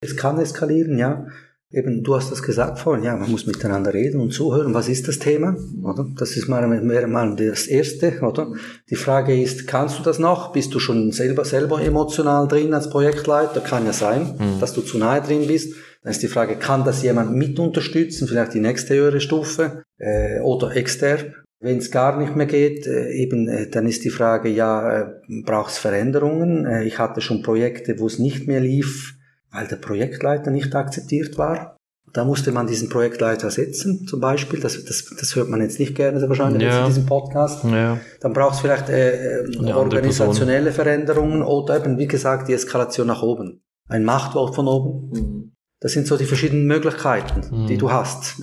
Es 0.00 0.16
kann 0.16 0.38
eskalieren, 0.38 0.98
ja. 0.98 1.26
Eben, 1.70 2.04
du 2.04 2.14
hast 2.14 2.30
das 2.30 2.44
gesagt 2.44 2.78
vorhin, 2.78 3.04
ja, 3.04 3.16
man 3.16 3.28
muss 3.28 3.46
miteinander 3.46 3.92
reden 3.92 4.20
und 4.20 4.32
zuhören. 4.32 4.74
Was 4.74 4.88
ist 4.88 5.08
das 5.08 5.18
Thema? 5.18 5.56
Oder? 5.82 6.06
Das 6.16 6.36
ist 6.36 6.46
mal, 6.46 6.64
mehr 6.68 7.08
mal 7.08 7.34
das 7.34 7.66
Erste, 7.66 8.20
oder? 8.20 8.52
Die 8.90 8.94
Frage 8.94 9.40
ist, 9.40 9.66
kannst 9.66 9.98
du 9.98 10.04
das 10.04 10.20
noch? 10.20 10.52
Bist 10.52 10.72
du 10.72 10.78
schon 10.78 11.10
selber, 11.10 11.44
selber 11.44 11.82
emotional 11.82 12.46
drin 12.46 12.72
als 12.74 12.90
Projektleiter? 12.90 13.60
Kann 13.60 13.86
ja 13.86 13.92
sein, 13.92 14.36
mhm. 14.38 14.60
dass 14.60 14.72
du 14.72 14.82
zu 14.82 14.98
nahe 14.98 15.20
drin 15.20 15.48
bist 15.48 15.74
Dann 16.04 16.10
ist 16.10 16.22
die 16.22 16.28
Frage, 16.28 16.56
kann 16.56 16.84
das 16.84 17.02
jemand 17.02 17.34
mit 17.34 17.58
unterstützen, 17.58 18.28
vielleicht 18.28 18.52
die 18.52 18.60
nächste 18.60 18.94
höhere 18.94 19.20
Stufe 19.20 19.84
äh, 19.98 20.38
oder 20.40 20.76
extern? 20.76 21.34
Wenn 21.60 21.78
es 21.78 21.90
gar 21.90 22.18
nicht 22.18 22.36
mehr 22.36 22.44
geht, 22.44 22.86
äh, 22.86 23.10
eben, 23.12 23.48
äh, 23.48 23.70
dann 23.70 23.86
ist 23.86 24.04
die 24.04 24.10
Frage, 24.10 24.50
ja, 24.50 25.00
äh, 25.00 25.06
braucht 25.46 25.70
es 25.70 25.78
Veränderungen? 25.78 26.66
Äh, 26.66 26.84
ich 26.84 26.98
hatte 26.98 27.22
schon 27.22 27.42
Projekte, 27.42 27.98
wo 27.98 28.06
es 28.06 28.18
nicht 28.18 28.46
mehr 28.46 28.60
lief, 28.60 29.14
weil 29.50 29.66
der 29.66 29.76
Projektleiter 29.76 30.50
nicht 30.50 30.74
akzeptiert 30.74 31.38
war. 31.38 31.78
Da 32.12 32.24
musste 32.24 32.52
man 32.52 32.66
diesen 32.66 32.90
Projektleiter 32.90 33.50
setzen, 33.50 34.06
zum 34.06 34.20
Beispiel. 34.20 34.60
Das, 34.60 34.84
das, 34.84 35.06
das 35.18 35.34
hört 35.34 35.48
man 35.48 35.62
jetzt 35.62 35.80
nicht 35.80 35.96
gerne 35.96 36.20
so 36.20 36.28
wahrscheinlich 36.28 36.62
ja. 36.62 36.80
in 36.82 36.86
diesem 36.86 37.06
Podcast. 37.06 37.64
Ja. 37.64 37.98
Dann 38.20 38.34
braucht 38.34 38.56
es 38.56 38.60
vielleicht 38.60 38.90
äh, 38.90 39.40
äh 39.40 39.72
organisationelle 39.72 40.70
Veränderungen 40.70 41.42
oder 41.42 41.78
eben, 41.78 41.96
wie 41.96 42.06
gesagt, 42.06 42.48
die 42.48 42.52
Eskalation 42.52 43.06
nach 43.06 43.22
oben. 43.22 43.62
Ein 43.88 44.04
Machtwort 44.04 44.54
von 44.54 44.68
oben. 44.68 45.10
Mhm. 45.10 45.53
Das 45.84 45.92
sind 45.92 46.06
so 46.06 46.16
die 46.16 46.24
verschiedenen 46.24 46.66
Möglichkeiten, 46.66 47.42
mhm. 47.50 47.66
die 47.66 47.76
du 47.76 47.92
hast. 47.92 48.42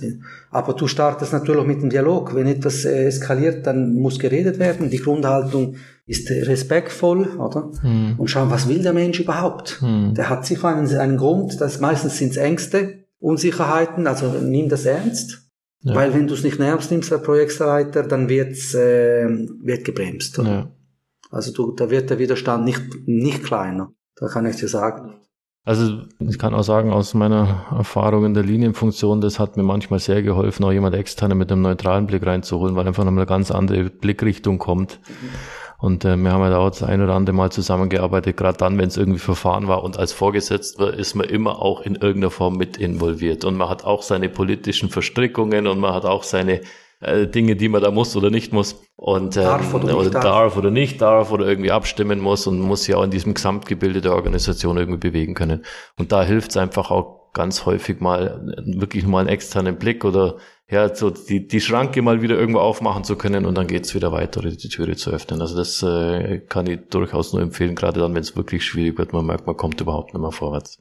Aber 0.52 0.74
du 0.74 0.86
startest 0.86 1.32
natürlich 1.32 1.66
mit 1.66 1.82
dem 1.82 1.90
Dialog. 1.90 2.36
Wenn 2.36 2.46
etwas 2.46 2.84
äh, 2.84 3.06
eskaliert, 3.06 3.66
dann 3.66 3.94
muss 3.94 4.20
geredet 4.20 4.60
werden. 4.60 4.90
Die 4.90 4.98
Grundhaltung 4.98 5.74
ist 6.06 6.30
respektvoll, 6.30 7.26
oder? 7.40 7.72
Mhm. 7.82 8.14
Und 8.16 8.28
schauen, 8.28 8.48
was 8.52 8.68
will 8.68 8.80
der 8.80 8.92
Mensch 8.92 9.18
überhaupt? 9.18 9.82
Mhm. 9.82 10.14
Der 10.14 10.30
hat 10.30 10.46
sicher 10.46 10.68
einen, 10.68 10.86
einen 10.96 11.16
Grund, 11.16 11.60
das 11.60 11.80
meistens 11.80 12.16
sind 12.16 12.30
es 12.30 12.36
Ängste, 12.36 13.06
Unsicherheiten, 13.18 14.06
also 14.06 14.28
nimm 14.40 14.68
das 14.68 14.86
ernst. 14.86 15.50
Ja. 15.80 15.96
Weil 15.96 16.14
wenn 16.14 16.28
du 16.28 16.34
es 16.34 16.44
nicht 16.44 16.60
ernst 16.60 16.92
nimmst 16.92 17.12
als 17.12 17.24
Projektleiter, 17.24 18.04
dann 18.04 18.28
wird's, 18.28 18.72
äh, 18.72 19.26
wird 19.60 19.84
gebremst. 19.84 20.38
Ja. 20.38 20.70
Also 21.32 21.52
du, 21.52 21.72
da 21.72 21.90
wird 21.90 22.08
der 22.08 22.20
Widerstand 22.20 22.64
nicht, 22.64 22.82
nicht 23.06 23.42
kleiner. 23.42 23.92
Da 24.14 24.28
kann 24.28 24.46
ich 24.46 24.54
dir 24.54 24.68
sagen. 24.68 25.14
Also 25.64 26.00
ich 26.18 26.38
kann 26.40 26.54
auch 26.54 26.64
sagen, 26.64 26.92
aus 26.92 27.14
meiner 27.14 27.66
Erfahrung 27.70 28.24
in 28.24 28.34
der 28.34 28.42
Linienfunktion, 28.42 29.20
das 29.20 29.38
hat 29.38 29.56
mir 29.56 29.62
manchmal 29.62 30.00
sehr 30.00 30.20
geholfen, 30.22 30.64
auch 30.64 30.72
jemand 30.72 30.96
externe 30.96 31.36
mit 31.36 31.52
einem 31.52 31.62
neutralen 31.62 32.08
Blick 32.08 32.26
reinzuholen, 32.26 32.74
weil 32.74 32.88
einfach 32.88 33.04
noch 33.04 33.12
eine 33.12 33.26
ganz 33.26 33.52
andere 33.52 33.84
Blickrichtung 33.84 34.58
kommt. 34.58 34.98
Mhm. 35.08 35.28
Und 35.78 36.04
äh, 36.04 36.16
wir 36.16 36.32
haben 36.32 36.42
halt 36.42 36.54
auch 36.54 36.70
das 36.70 36.82
ein 36.82 37.02
oder 37.02 37.14
andere 37.14 37.34
Mal 37.34 37.50
zusammengearbeitet, 37.50 38.36
gerade 38.36 38.58
dann, 38.58 38.78
wenn 38.78 38.88
es 38.88 38.96
irgendwie 38.96 39.18
Verfahren 39.18 39.66
war 39.68 39.82
und 39.84 39.98
als 39.98 40.12
Vorgesetzter 40.12 40.94
ist 40.94 41.14
man 41.14 41.28
immer 41.28 41.60
auch 41.60 41.80
in 41.80 41.94
irgendeiner 41.94 42.30
Form 42.30 42.56
mit 42.56 42.76
involviert. 42.76 43.44
Und 43.44 43.56
man 43.56 43.68
hat 43.68 43.84
auch 43.84 44.02
seine 44.02 44.28
politischen 44.28 44.90
Verstrickungen 44.90 45.66
und 45.66 45.78
man 45.78 45.92
hat 45.92 46.04
auch 46.04 46.22
seine 46.22 46.60
äh, 47.02 47.26
Dinge, 47.26 47.56
die 47.56 47.68
man 47.68 47.82
da 47.82 47.90
muss 47.90 48.16
oder 48.16 48.30
nicht 48.30 48.52
muss. 48.52 48.82
Und 48.96 49.36
ähm, 49.36 49.42
darf 49.42 49.74
oder, 49.74 49.96
oder 49.96 50.10
darf. 50.10 50.24
darf 50.24 50.56
oder 50.56 50.70
nicht 50.70 51.00
darf 51.02 51.32
oder 51.32 51.46
irgendwie 51.46 51.70
abstimmen 51.70 52.20
muss 52.20 52.46
und 52.46 52.60
muss 52.60 52.86
ja 52.86 52.96
auch 52.96 53.02
in 53.04 53.10
diesem 53.10 53.34
Gesamtgebilde 53.34 54.00
der 54.00 54.14
Organisation 54.14 54.76
irgendwie 54.76 55.10
bewegen 55.10 55.34
können. 55.34 55.64
Und 55.98 56.12
da 56.12 56.22
hilft 56.22 56.50
es 56.50 56.56
einfach 56.56 56.90
auch 56.90 57.32
ganz 57.32 57.64
häufig 57.64 58.00
mal 58.00 58.54
wirklich 58.66 59.06
mal 59.06 59.20
einen 59.20 59.28
externen 59.28 59.78
Blick 59.78 60.04
oder 60.04 60.36
ja, 60.70 60.94
so 60.94 61.10
die, 61.10 61.46
die 61.46 61.60
Schranke 61.60 62.00
mal 62.02 62.22
wieder 62.22 62.38
irgendwo 62.38 62.60
aufmachen 62.60 63.04
zu 63.04 63.16
können 63.16 63.44
und 63.46 63.56
dann 63.56 63.66
geht's 63.66 63.94
wieder 63.94 64.12
weiter, 64.12 64.40
die 64.40 64.68
Türe 64.68 64.96
zu 64.96 65.10
öffnen. 65.10 65.40
Also 65.40 65.56
das 65.56 65.82
äh, 65.82 66.40
kann 66.48 66.66
ich 66.66 66.80
durchaus 66.88 67.32
nur 67.32 67.42
empfehlen, 67.42 67.74
gerade 67.74 68.00
dann, 68.00 68.14
wenn 68.14 68.22
es 68.22 68.36
wirklich 68.36 68.64
schwierig 68.64 68.98
wird, 68.98 69.12
man 69.12 69.26
merkt, 69.26 69.46
man 69.46 69.56
kommt 69.56 69.80
überhaupt 69.80 70.14
nicht 70.14 70.22
mehr 70.22 70.32
vorwärts. 70.32 70.78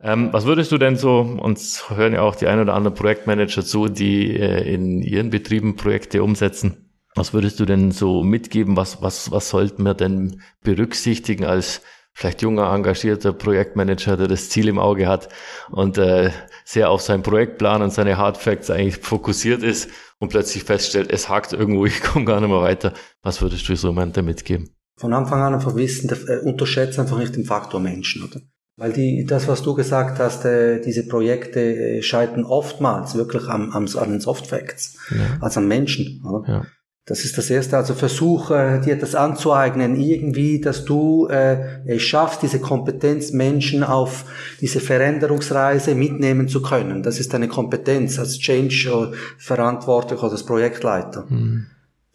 Ähm, 0.00 0.32
was 0.32 0.44
würdest 0.44 0.70
du 0.70 0.78
denn 0.78 0.96
so, 0.96 1.20
uns 1.20 1.90
hören 1.90 2.12
ja 2.12 2.22
auch 2.22 2.36
die 2.36 2.46
ein 2.46 2.60
oder 2.60 2.74
anderen 2.74 2.96
Projektmanager 2.96 3.64
zu, 3.64 3.88
die 3.88 4.36
äh, 4.36 4.72
in 4.72 5.02
ihren 5.02 5.30
Betrieben 5.30 5.74
Projekte 5.76 6.22
umsetzen. 6.22 6.88
Was 7.16 7.32
würdest 7.32 7.58
du 7.58 7.64
denn 7.64 7.90
so 7.90 8.22
mitgeben? 8.22 8.76
Was, 8.76 9.02
was, 9.02 9.32
was 9.32 9.48
sollten 9.48 9.82
wir 9.82 9.94
denn 9.94 10.40
berücksichtigen 10.62 11.44
als 11.44 11.82
vielleicht 12.12 12.42
junger, 12.42 12.72
engagierter 12.72 13.32
Projektmanager, 13.32 14.16
der 14.16 14.28
das 14.28 14.50
Ziel 14.50 14.68
im 14.68 14.78
Auge 14.78 15.08
hat 15.08 15.28
und 15.70 15.98
äh, 15.98 16.30
sehr 16.64 16.90
auf 16.90 17.00
seinen 17.00 17.22
Projektplan 17.22 17.82
und 17.82 17.92
seine 17.92 18.18
Hard 18.18 18.36
Facts 18.38 18.70
eigentlich 18.70 18.98
fokussiert 18.98 19.62
ist 19.62 19.90
und 20.18 20.28
plötzlich 20.28 20.64
feststellt, 20.64 21.12
es 21.12 21.28
hakt 21.28 21.52
irgendwo, 21.52 21.86
ich 21.86 22.00
komme 22.00 22.24
gar 22.24 22.40
nicht 22.40 22.50
mehr 22.50 22.60
weiter. 22.60 22.92
Was 23.22 23.42
würdest 23.42 23.68
du 23.68 23.76
so 23.76 23.88
jemandem 23.88 24.26
mitgeben? 24.26 24.70
Von 24.96 25.12
Anfang 25.12 25.40
an 25.40 25.54
einfach 25.54 25.74
wissen, 25.76 26.10
äh, 26.10 26.38
unterschätzt 26.44 26.98
einfach 26.98 27.18
nicht 27.18 27.34
den 27.34 27.44
Faktor 27.44 27.80
Menschen, 27.80 28.24
oder? 28.24 28.40
Weil 28.78 28.92
die, 28.92 29.24
das, 29.24 29.48
was 29.48 29.62
du 29.62 29.74
gesagt 29.74 30.20
hast, 30.20 30.44
äh, 30.44 30.80
diese 30.80 31.04
Projekte 31.08 31.60
äh, 31.60 32.02
scheitern 32.02 32.44
oftmals 32.44 33.16
wirklich 33.16 33.48
am, 33.48 33.72
am, 33.72 33.88
an 33.96 34.10
den 34.10 34.20
Soft 34.20 34.46
Facts, 34.46 34.96
ja. 35.10 35.36
also 35.40 35.58
an 35.58 35.66
Menschen. 35.66 36.22
Ja. 36.46 36.64
Das 37.04 37.24
ist 37.24 37.36
das 37.36 37.50
Erste. 37.50 37.76
Also 37.76 37.94
versuche 37.94 38.80
dir 38.84 38.96
das 38.96 39.16
anzueignen, 39.16 39.96
irgendwie, 39.96 40.60
dass 40.60 40.84
du 40.84 41.26
äh, 41.26 41.80
es 41.86 42.02
schaffst, 42.02 42.42
diese 42.42 42.60
Kompetenz 42.60 43.32
Menschen 43.32 43.82
auf 43.82 44.26
diese 44.60 44.78
Veränderungsreise 44.78 45.96
mitnehmen 45.96 46.46
zu 46.46 46.62
können. 46.62 47.02
Das 47.02 47.18
ist 47.18 47.34
deine 47.34 47.48
Kompetenz 47.48 48.16
als 48.20 48.38
Change-Verantwortlicher 48.38 50.22
oder 50.22 50.32
als 50.32 50.44
Projektleiter. 50.44 51.24
Mhm. 51.28 51.66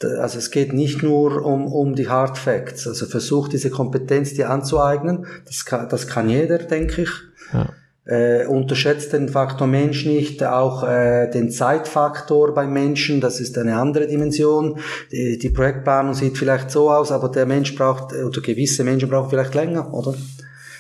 Also 0.01 0.39
es 0.39 0.51
geht 0.51 0.73
nicht 0.73 1.03
nur 1.03 1.45
um, 1.45 1.67
um 1.67 1.95
die 1.95 2.09
Hard 2.09 2.37
Facts. 2.37 2.87
Also 2.87 3.05
versuch 3.05 3.47
diese 3.47 3.69
Kompetenz 3.69 4.33
dir 4.33 4.49
anzueignen. 4.49 5.25
Das 5.45 5.65
kann, 5.65 5.87
das 5.89 6.07
kann 6.07 6.29
jeder, 6.29 6.57
denke 6.57 7.03
ich. 7.03 7.11
Ja 7.53 7.69
äh, 8.05 8.45
unterschätzt 8.45 9.13
den 9.13 9.29
Faktor 9.29 9.67
Mensch 9.67 10.05
nicht, 10.05 10.43
auch 10.43 10.83
äh, 10.83 11.29
den 11.29 11.49
Zeitfaktor 11.49 12.53
beim 12.53 12.73
Menschen, 12.73 13.21
das 13.21 13.39
ist 13.39 13.57
eine 13.57 13.77
andere 13.77 14.07
Dimension. 14.07 14.79
Die, 15.11 15.37
die 15.37 15.49
Projektplanung 15.49 16.13
sieht 16.13 16.37
vielleicht 16.37 16.69
so 16.69 16.91
aus, 16.91 17.11
aber 17.11 17.29
der 17.29 17.45
Mensch 17.45 17.75
braucht, 17.75 18.13
oder 18.13 18.41
gewisse 18.41 18.83
Menschen 18.83 19.09
brauchen 19.09 19.29
vielleicht 19.29 19.55
länger, 19.55 19.93
oder? 19.93 20.15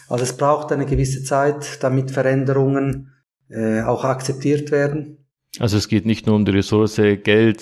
Also 0.09 0.23
es 0.23 0.33
braucht 0.33 0.71
eine 0.71 0.85
gewisse 0.85 1.23
Zeit, 1.23 1.81
damit 1.81 2.11
Veränderungen 2.11 3.11
äh, 3.49 3.81
auch 3.81 4.03
akzeptiert 4.03 4.71
werden. 4.71 5.22
Also 5.59 5.77
es 5.77 5.87
geht 5.87 6.05
nicht 6.05 6.25
nur 6.25 6.35
um 6.35 6.45
die 6.45 6.51
Ressource 6.51 6.95
Geld, 6.95 7.61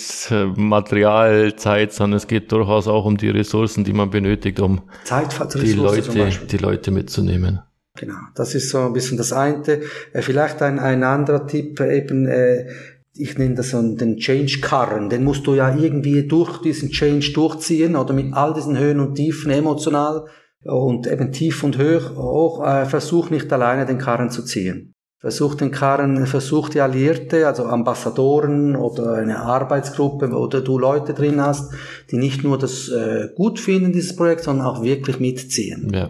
Material, 0.55 1.55
Zeit, 1.55 1.91
sondern 1.91 2.17
es 2.17 2.27
geht 2.27 2.51
durchaus 2.51 2.88
auch 2.88 3.05
um 3.05 3.17
die 3.17 3.29
Ressourcen, 3.29 3.83
die 3.83 3.93
man 3.93 4.10
benötigt, 4.10 4.62
um 4.62 4.81
Zeit, 5.03 5.27
die, 5.55 5.74
Leute, 5.74 6.29
die 6.50 6.57
Leute 6.57 6.91
mitzunehmen. 6.91 7.60
Genau, 7.95 8.19
das 8.36 8.55
ist 8.55 8.69
so 8.69 8.79
ein 8.79 8.93
bisschen 8.93 9.17
das 9.17 9.33
eine. 9.33 9.81
Äh, 10.13 10.21
vielleicht 10.21 10.62
ein, 10.62 10.79
ein 10.79 11.03
anderer 11.03 11.45
Tipp, 11.45 11.79
äh, 11.79 11.98
eben, 11.98 12.25
äh, 12.25 12.67
ich 13.13 13.38
nenne 13.38 13.55
das 13.55 13.71
so 13.71 13.81
den 13.81 14.17
Change-Karren. 14.17 15.10
Den 15.10 15.25
musst 15.25 15.45
du 15.45 15.55
ja 15.55 15.75
irgendwie 15.75 16.25
durch 16.25 16.62
diesen 16.62 16.89
Change 16.89 17.33
durchziehen 17.33 17.98
oder 17.98 18.13
mit 18.13 18.33
all 18.33 18.53
diesen 18.53 18.77
Höhen 18.77 19.01
und 19.01 19.15
Tiefen 19.15 19.51
emotional 19.51 20.25
und 20.63 21.07
eben 21.07 21.31
tief 21.33 21.63
und 21.63 21.77
hoch, 21.77 22.15
hoch 22.15 22.65
äh, 22.65 22.86
versuch 22.86 23.29
nicht 23.29 23.51
alleine 23.51 23.86
den 23.86 23.98
Karren 23.98 24.29
zu 24.29 24.43
ziehen. 24.43 24.90
Versuch 25.21 25.55
den 25.55 25.71
Karren, 25.71 26.25
versuch 26.25 26.69
die 26.69 26.81
Alliierte, 26.81 27.47
also 27.47 27.65
Ambassadoren 27.65 28.75
oder 28.75 29.13
eine 29.13 29.39
Arbeitsgruppe 29.39 30.27
oder 30.29 30.61
du 30.61 30.79
Leute 30.79 31.13
drin 31.13 31.39
hast, 31.39 31.71
die 32.09 32.17
nicht 32.17 32.43
nur 32.43 32.57
das 32.57 32.89
äh, 32.89 33.29
gut 33.35 33.59
finden, 33.59 33.93
dieses 33.93 34.15
Projekt, 34.15 34.43
sondern 34.43 34.65
auch 34.65 34.81
wirklich 34.81 35.19
mitziehen. 35.19 35.91
Ja 35.93 36.09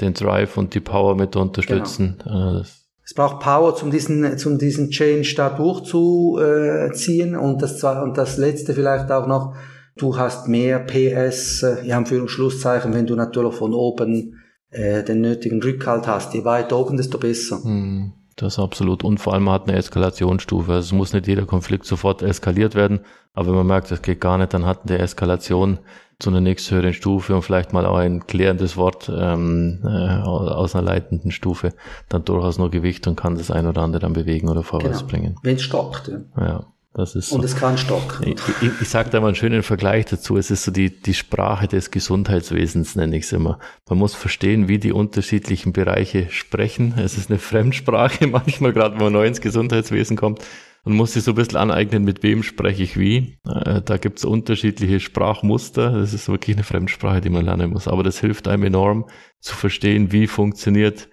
den 0.00 0.14
Drive 0.14 0.56
und 0.56 0.74
die 0.74 0.80
Power 0.80 1.14
mit 1.16 1.36
unterstützen. 1.36 2.16
Genau. 2.22 2.60
Äh, 2.60 2.64
es 3.04 3.14
braucht 3.14 3.40
Power, 3.40 3.80
um 3.82 3.90
diesen, 3.90 4.36
zum 4.36 4.58
diesen 4.58 4.90
Change 4.90 5.34
da 5.36 5.50
durchzuziehen. 5.50 7.36
Und 7.36 7.62
das, 7.62 7.82
und 7.84 8.18
das 8.18 8.36
letzte 8.36 8.74
vielleicht 8.74 9.12
auch 9.12 9.28
noch, 9.28 9.54
du 9.96 10.16
hast 10.16 10.48
mehr 10.48 10.80
PS, 10.80 11.62
äh, 11.62 11.86
ja, 11.86 11.96
Anführungsschlusszeichen, 11.98 12.92
wenn 12.92 13.06
du 13.06 13.14
natürlich 13.14 13.54
von 13.54 13.72
oben 13.74 14.40
äh, 14.70 15.04
den 15.04 15.20
nötigen 15.20 15.62
Rückhalt 15.62 16.06
hast. 16.08 16.34
Je 16.34 16.44
weiter 16.44 16.78
oben, 16.78 16.96
desto 16.96 17.18
besser. 17.18 17.62
Hm, 17.62 18.12
das 18.36 18.54
ist 18.54 18.58
absolut. 18.58 19.02
Und 19.02 19.18
vor 19.18 19.32
allem 19.32 19.44
man 19.44 19.54
hat 19.54 19.68
eine 19.68 19.76
Eskalationsstufe. 19.78 20.72
Also 20.72 20.86
es 20.86 20.92
muss 20.92 21.12
nicht 21.12 21.26
jeder 21.26 21.46
Konflikt 21.46 21.86
sofort 21.86 22.22
eskaliert 22.22 22.74
werden. 22.74 23.00
Aber 23.32 23.48
wenn 23.48 23.56
man 23.56 23.66
merkt, 23.66 23.90
das 23.90 24.02
geht 24.02 24.20
gar 24.20 24.38
nicht, 24.38 24.54
dann 24.54 24.66
hat 24.66 24.88
eine 24.88 24.98
Eskalation 24.98 25.78
zu 26.18 26.30
einer 26.30 26.40
nächsthöheren 26.40 26.94
Stufe 26.94 27.34
und 27.34 27.42
vielleicht 27.42 27.72
mal 27.72 27.84
auch 27.84 27.96
ein 27.96 28.26
klärendes 28.26 28.76
Wort 28.76 29.10
ähm, 29.14 29.80
äh, 29.84 29.88
aus 30.22 30.74
einer 30.74 30.84
leitenden 30.84 31.30
Stufe 31.30 31.74
dann 32.08 32.24
durchaus 32.24 32.56
nur 32.58 32.70
Gewicht 32.70 33.06
und 33.06 33.16
kann 33.16 33.36
das 33.36 33.50
ein 33.50 33.66
oder 33.66 33.82
andere 33.82 34.00
dann 34.00 34.14
bewegen 34.14 34.48
oder 34.48 34.62
vorwärts 34.62 35.00
genau. 35.00 35.10
bringen. 35.10 35.36
Wenn 35.42 35.56
es 35.56 35.62
stockt. 35.62 36.08
Ja. 36.08 36.46
ja. 36.46 36.64
Das 36.96 37.14
ist 37.14 37.30
und 37.30 37.44
es 37.44 37.54
kann 37.54 37.76
stocken. 37.76 38.26
Ich, 38.26 38.38
ich, 38.62 38.80
ich 38.80 38.88
sage 38.88 39.10
da 39.10 39.20
mal 39.20 39.26
einen 39.26 39.36
schönen 39.36 39.62
Vergleich 39.62 40.06
dazu. 40.06 40.38
Es 40.38 40.50
ist 40.50 40.64
so 40.64 40.70
die, 40.70 40.88
die 40.88 41.12
Sprache 41.12 41.68
des 41.68 41.90
Gesundheitswesens, 41.90 42.96
nenne 42.96 43.18
ich 43.18 43.24
es 43.24 43.32
immer. 43.32 43.58
Man 43.86 43.98
muss 43.98 44.14
verstehen, 44.14 44.66
wie 44.66 44.78
die 44.78 44.92
unterschiedlichen 44.92 45.74
Bereiche 45.74 46.30
sprechen. 46.30 46.94
Es 46.96 47.18
ist 47.18 47.28
eine 47.28 47.38
Fremdsprache 47.38 48.26
manchmal, 48.28 48.72
gerade 48.72 48.94
wenn 48.94 49.04
man 49.04 49.12
neu 49.12 49.26
ins 49.26 49.42
Gesundheitswesen 49.42 50.16
kommt 50.16 50.42
und 50.84 50.94
muss 50.94 51.12
sich 51.12 51.24
so 51.24 51.32
ein 51.32 51.34
bisschen 51.34 51.58
aneignen, 51.58 52.02
mit 52.02 52.22
wem 52.22 52.42
spreche 52.42 52.84
ich 52.84 52.98
wie. 52.98 53.36
Äh, 53.46 53.82
da 53.82 53.98
gibt's 53.98 54.24
unterschiedliche 54.24 54.98
Sprachmuster. 54.98 55.90
Das 55.90 56.14
ist 56.14 56.30
wirklich 56.30 56.56
eine 56.56 56.64
Fremdsprache, 56.64 57.20
die 57.20 57.28
man 57.28 57.44
lernen 57.44 57.72
muss. 57.72 57.88
Aber 57.88 58.04
das 58.04 58.20
hilft 58.20 58.48
einem 58.48 58.62
enorm 58.62 59.04
zu 59.40 59.54
verstehen, 59.54 60.12
wie 60.12 60.26
funktioniert, 60.26 61.10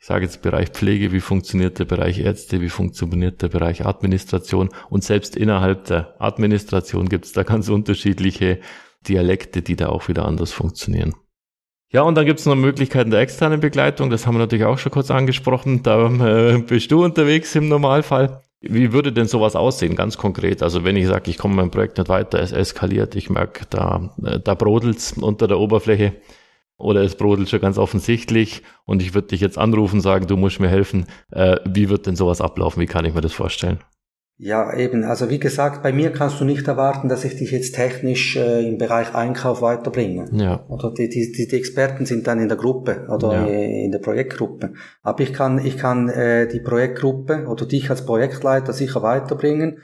ich 0.00 0.06
sage 0.06 0.24
jetzt 0.24 0.42
Bereich 0.42 0.68
Pflege, 0.70 1.12
wie 1.12 1.20
funktioniert 1.20 1.78
der 1.78 1.84
Bereich 1.84 2.20
Ärzte, 2.20 2.60
wie 2.60 2.68
funktioniert 2.68 3.42
der 3.42 3.48
Bereich 3.48 3.84
Administration. 3.84 4.70
Und 4.90 5.02
selbst 5.02 5.36
innerhalb 5.36 5.86
der 5.86 6.14
Administration 6.20 7.08
gibt's 7.08 7.32
da 7.32 7.42
ganz 7.42 7.68
unterschiedliche 7.68 8.60
Dialekte, 9.08 9.60
die 9.60 9.76
da 9.76 9.88
auch 9.88 10.08
wieder 10.08 10.24
anders 10.24 10.52
funktionieren. 10.52 11.14
Ja, 11.90 12.02
und 12.02 12.14
dann 12.14 12.26
gibt 12.26 12.38
es 12.38 12.46
noch 12.46 12.54
Möglichkeiten 12.54 13.10
der 13.10 13.20
externen 13.20 13.60
Begleitung. 13.60 14.10
Das 14.10 14.26
haben 14.26 14.34
wir 14.34 14.40
natürlich 14.40 14.66
auch 14.66 14.78
schon 14.78 14.92
kurz 14.92 15.10
angesprochen. 15.10 15.82
Da 15.82 16.06
äh, 16.06 16.58
bist 16.58 16.90
du 16.92 17.02
unterwegs 17.02 17.54
im 17.56 17.68
Normalfall. 17.68 18.42
Wie 18.60 18.92
würde 18.92 19.12
denn 19.12 19.26
sowas 19.26 19.56
aussehen, 19.56 19.96
ganz 19.96 20.18
konkret? 20.18 20.62
Also 20.62 20.84
wenn 20.84 20.96
ich 20.96 21.06
sage, 21.06 21.30
ich 21.30 21.38
komme 21.38 21.54
mein 21.54 21.70
Projekt 21.70 21.98
nicht 21.98 22.08
weiter, 22.08 22.40
es 22.40 22.52
eskaliert, 22.52 23.14
ich 23.16 23.30
merke, 23.30 23.66
da, 23.70 24.10
äh, 24.22 24.38
da 24.38 24.54
brodelt's 24.54 25.12
unter 25.12 25.48
der 25.48 25.58
Oberfläche 25.58 26.14
oder 26.78 27.02
es 27.02 27.16
brodelt 27.16 27.50
schon 27.50 27.60
ganz 27.60 27.76
offensichtlich 27.76 28.62
und 28.86 29.02
ich 29.02 29.12
würde 29.14 29.28
dich 29.28 29.40
jetzt 29.40 29.58
anrufen, 29.58 30.00
sagen, 30.00 30.26
du 30.26 30.36
musst 30.36 30.60
mir 30.60 30.68
helfen. 30.68 31.06
Äh, 31.30 31.56
wie 31.68 31.90
wird 31.90 32.06
denn 32.06 32.16
sowas 32.16 32.40
ablaufen? 32.40 32.80
Wie 32.80 32.86
kann 32.86 33.04
ich 33.04 33.14
mir 33.14 33.20
das 33.20 33.32
vorstellen? 33.32 33.80
Ja, 34.40 34.72
eben. 34.72 35.02
Also 35.02 35.30
wie 35.30 35.40
gesagt, 35.40 35.82
bei 35.82 35.92
mir 35.92 36.12
kannst 36.12 36.40
du 36.40 36.44
nicht 36.44 36.68
erwarten, 36.68 37.08
dass 37.08 37.24
ich 37.24 37.34
dich 37.34 37.50
jetzt 37.50 37.74
technisch 37.74 38.36
äh, 38.36 38.68
im 38.68 38.78
Bereich 38.78 39.12
Einkauf 39.12 39.62
weiterbringe. 39.62 40.26
Ja. 40.32 40.64
Oder 40.68 40.94
die, 40.94 41.08
die, 41.08 41.32
die 41.32 41.56
Experten 41.56 42.06
sind 42.06 42.28
dann 42.28 42.38
in 42.38 42.46
der 42.46 42.56
Gruppe 42.56 43.08
oder 43.10 43.32
ja. 43.32 43.46
in 43.46 43.90
der 43.90 43.98
Projektgruppe. 43.98 44.74
Aber 45.02 45.20
ich 45.24 45.32
kann, 45.32 45.58
ich 45.58 45.76
kann 45.76 46.08
äh, 46.08 46.46
die 46.46 46.60
Projektgruppe 46.60 47.46
oder 47.48 47.66
dich 47.66 47.90
als 47.90 48.06
Projektleiter 48.06 48.72
sicher 48.72 49.02
weiterbringen. 49.02 49.78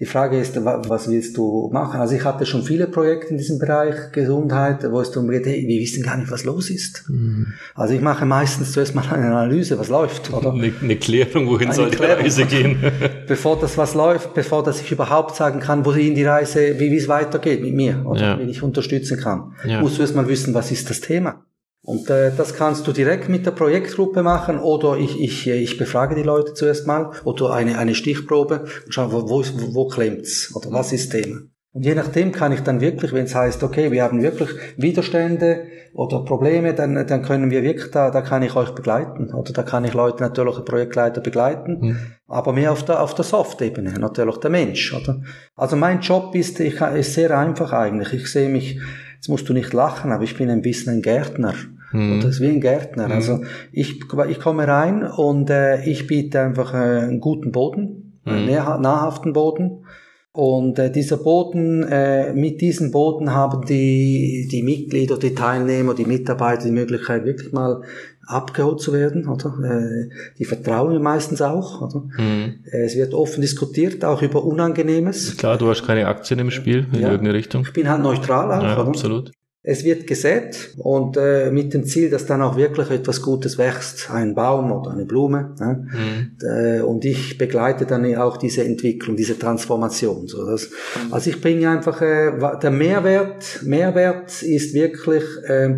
Die 0.00 0.06
Frage 0.06 0.40
ist, 0.40 0.56
was 0.64 1.08
willst 1.08 1.36
du 1.36 1.70
machen? 1.72 2.00
Also 2.00 2.16
ich 2.16 2.24
hatte 2.24 2.44
schon 2.46 2.64
viele 2.64 2.88
Projekte 2.88 3.28
in 3.28 3.38
diesem 3.38 3.60
Bereich 3.60 4.10
Gesundheit, 4.10 4.84
wo 4.90 5.00
es 5.00 5.12
darum 5.12 5.30
geht, 5.30 5.46
hey, 5.46 5.64
wir 5.68 5.80
wissen 5.80 6.02
gar 6.02 6.16
nicht, 6.16 6.32
was 6.32 6.42
los 6.42 6.68
ist. 6.68 7.08
Mhm. 7.08 7.52
Also 7.76 7.94
ich 7.94 8.00
mache 8.00 8.26
meistens 8.26 8.72
zuerst 8.72 8.96
mal 8.96 9.04
eine 9.08 9.26
Analyse, 9.26 9.78
was 9.78 9.90
läuft, 9.90 10.32
oder? 10.32 10.52
Eine, 10.52 10.72
eine 10.82 10.96
Klärung, 10.96 11.46
wohin 11.46 11.68
eine 11.68 11.76
soll 11.76 11.90
die 11.90 11.96
Klärung, 11.96 12.24
Reise 12.24 12.44
gehen? 12.44 12.76
bevor 13.28 13.56
das 13.60 13.78
was 13.78 13.94
läuft, 13.94 14.34
bevor 14.34 14.64
dass 14.64 14.80
ich 14.80 14.90
überhaupt 14.90 15.36
sagen 15.36 15.60
kann, 15.60 15.84
wohin 15.84 16.16
die 16.16 16.24
Reise, 16.24 16.80
wie, 16.80 16.90
wie 16.90 16.96
es 16.96 17.06
weitergeht 17.06 17.62
mit 17.62 17.74
mir, 17.74 18.04
oder 18.04 18.20
ja. 18.20 18.38
wie 18.40 18.50
ich 18.50 18.64
unterstützen 18.64 19.20
kann. 19.20 19.52
Ja. 19.64 19.80
Musst 19.80 19.98
du 19.98 20.02
erst 20.02 20.16
mal 20.16 20.26
wissen, 20.26 20.54
was 20.54 20.72
ist 20.72 20.90
das 20.90 21.02
Thema? 21.02 21.44
Und 21.84 22.08
äh, 22.08 22.32
das 22.34 22.54
kannst 22.54 22.86
du 22.86 22.92
direkt 22.92 23.28
mit 23.28 23.44
der 23.44 23.50
Projektgruppe 23.50 24.22
machen 24.22 24.58
oder 24.58 24.96
ich, 24.96 25.20
ich, 25.20 25.46
ich 25.46 25.76
befrage 25.76 26.14
die 26.14 26.22
Leute 26.22 26.54
zuerst 26.54 26.86
mal 26.86 27.10
oder 27.24 27.52
eine, 27.52 27.78
eine 27.78 27.94
Stichprobe 27.94 28.64
und 28.86 28.94
schaue, 28.94 29.12
wo, 29.12 29.28
wo, 29.28 29.44
wo 29.74 29.88
klemmt's 29.88 30.50
oder 30.56 30.72
was 30.72 30.92
ist 30.94 31.10
Thema. 31.10 31.42
Und 31.74 31.84
je 31.84 31.96
nachdem 31.96 32.30
kann 32.30 32.52
ich 32.52 32.60
dann 32.60 32.80
wirklich, 32.80 33.12
wenn 33.12 33.24
es 33.24 33.34
heißt, 33.34 33.64
okay, 33.64 33.90
wir 33.90 34.04
haben 34.04 34.22
wirklich 34.22 34.48
Widerstände 34.76 35.64
oder 35.92 36.24
Probleme, 36.24 36.72
dann, 36.72 36.94
dann 37.06 37.22
können 37.22 37.50
wir 37.50 37.64
wirklich, 37.64 37.90
da, 37.90 38.12
da 38.12 38.22
kann 38.22 38.44
ich 38.44 38.54
euch 38.54 38.70
begleiten. 38.70 39.34
Oder 39.34 39.52
da 39.52 39.64
kann 39.64 39.84
ich 39.84 39.92
Leute, 39.92 40.22
natürlich 40.22 40.64
Projektleiter 40.64 41.20
begleiten, 41.20 41.78
mhm. 41.80 41.96
aber 42.28 42.52
mehr 42.52 42.70
auf 42.70 42.84
der, 42.84 43.02
auf 43.02 43.16
der 43.16 43.24
Soft-Ebene, 43.24 43.94
natürlich 43.98 44.36
der 44.36 44.50
Mensch. 44.50 44.94
Oder? 44.94 45.20
Also 45.56 45.74
mein 45.74 46.00
Job 46.00 46.36
ist, 46.36 46.60
ich, 46.60 46.80
ist 46.80 47.14
sehr 47.14 47.36
einfach 47.36 47.72
eigentlich. 47.72 48.12
Ich 48.12 48.30
sehe 48.30 48.48
mich, 48.48 48.80
jetzt 49.16 49.28
musst 49.28 49.48
du 49.48 49.52
nicht 49.52 49.72
lachen, 49.72 50.12
aber 50.12 50.22
ich 50.22 50.36
bin 50.36 50.50
ein 50.50 50.62
bisschen 50.62 50.94
ein 50.94 51.02
Gärtner. 51.02 51.54
Mhm. 51.94 52.12
Und 52.12 52.24
das 52.24 52.36
ist 52.36 52.40
wie 52.40 52.48
ein 52.48 52.60
Gärtner. 52.60 53.06
Mhm. 53.06 53.12
Also 53.12 53.40
ich, 53.72 54.00
ich 54.28 54.40
komme 54.40 54.68
rein 54.68 55.04
und 55.04 55.48
äh, 55.50 55.84
ich 55.84 56.06
biete 56.06 56.40
einfach 56.40 56.74
äh, 56.74 56.76
einen 56.76 57.20
guten 57.20 57.52
Boden, 57.52 58.20
mhm. 58.24 58.32
einen 58.32 58.82
nahrhaften 58.82 59.32
Boden. 59.32 59.84
Und 60.32 60.80
äh, 60.80 60.90
dieser 60.90 61.18
Boden, 61.18 61.84
äh, 61.84 62.32
mit 62.32 62.60
diesem 62.60 62.90
Boden 62.90 63.32
haben 63.32 63.64
die, 63.66 64.48
die 64.50 64.64
Mitglieder, 64.64 65.16
die 65.16 65.32
Teilnehmer, 65.32 65.94
die 65.94 66.06
Mitarbeiter 66.06 66.64
die 66.64 66.72
Möglichkeit, 66.72 67.24
wirklich 67.24 67.52
mal 67.52 67.82
abgeholt 68.26 68.80
zu 68.80 68.92
werden, 68.92 69.28
oder? 69.28 69.54
Äh, 69.62 70.08
die 70.36 70.44
vertrauen 70.44 70.92
mir 70.92 70.98
meistens 70.98 71.40
auch, 71.40 71.82
oder? 71.82 72.08
Mhm. 72.18 72.64
Es 72.64 72.96
wird 72.96 73.14
offen 73.14 73.42
diskutiert, 73.42 74.04
auch 74.04 74.22
über 74.22 74.44
Unangenehmes. 74.44 75.36
Klar, 75.36 75.56
du 75.56 75.68
hast 75.68 75.86
keine 75.86 76.08
Aktien 76.08 76.40
im 76.40 76.50
Spiel 76.50 76.88
in 76.92 77.02
ja. 77.02 77.10
irgendeine 77.12 77.34
Richtung. 77.34 77.62
Ich 77.62 77.72
bin 77.72 77.88
halt 77.88 78.02
neutral 78.02 78.50
auch, 78.50 78.64
ja, 78.64 78.76
oder? 78.76 78.88
absolut. 78.88 79.30
Es 79.66 79.82
wird 79.82 80.06
gesät 80.06 80.74
und 80.76 81.16
äh, 81.16 81.50
mit 81.50 81.72
dem 81.72 81.84
Ziel, 81.84 82.10
dass 82.10 82.26
dann 82.26 82.42
auch 82.42 82.54
wirklich 82.58 82.90
etwas 82.90 83.22
Gutes 83.22 83.56
wächst, 83.56 84.10
ein 84.10 84.34
Baum 84.34 84.70
oder 84.70 84.90
eine 84.90 85.06
Blume. 85.06 85.54
Ne? 85.58 85.88
Mhm. 85.90 86.46
Äh, 86.46 86.80
und 86.82 87.02
ich 87.06 87.38
begleite 87.38 87.86
dann 87.86 88.14
auch 88.16 88.36
diese 88.36 88.62
Entwicklung, 88.62 89.16
diese 89.16 89.38
Transformation. 89.38 90.28
So 90.28 90.44
dass, 90.44 90.68
also 91.10 91.30
ich 91.30 91.40
bringe 91.40 91.70
einfach 91.70 92.02
äh, 92.02 92.58
der 92.62 92.70
Mehrwert. 92.70 93.62
Mehrwert 93.62 94.42
ist 94.42 94.74
wirklich, 94.74 95.24
äh, 95.44 95.74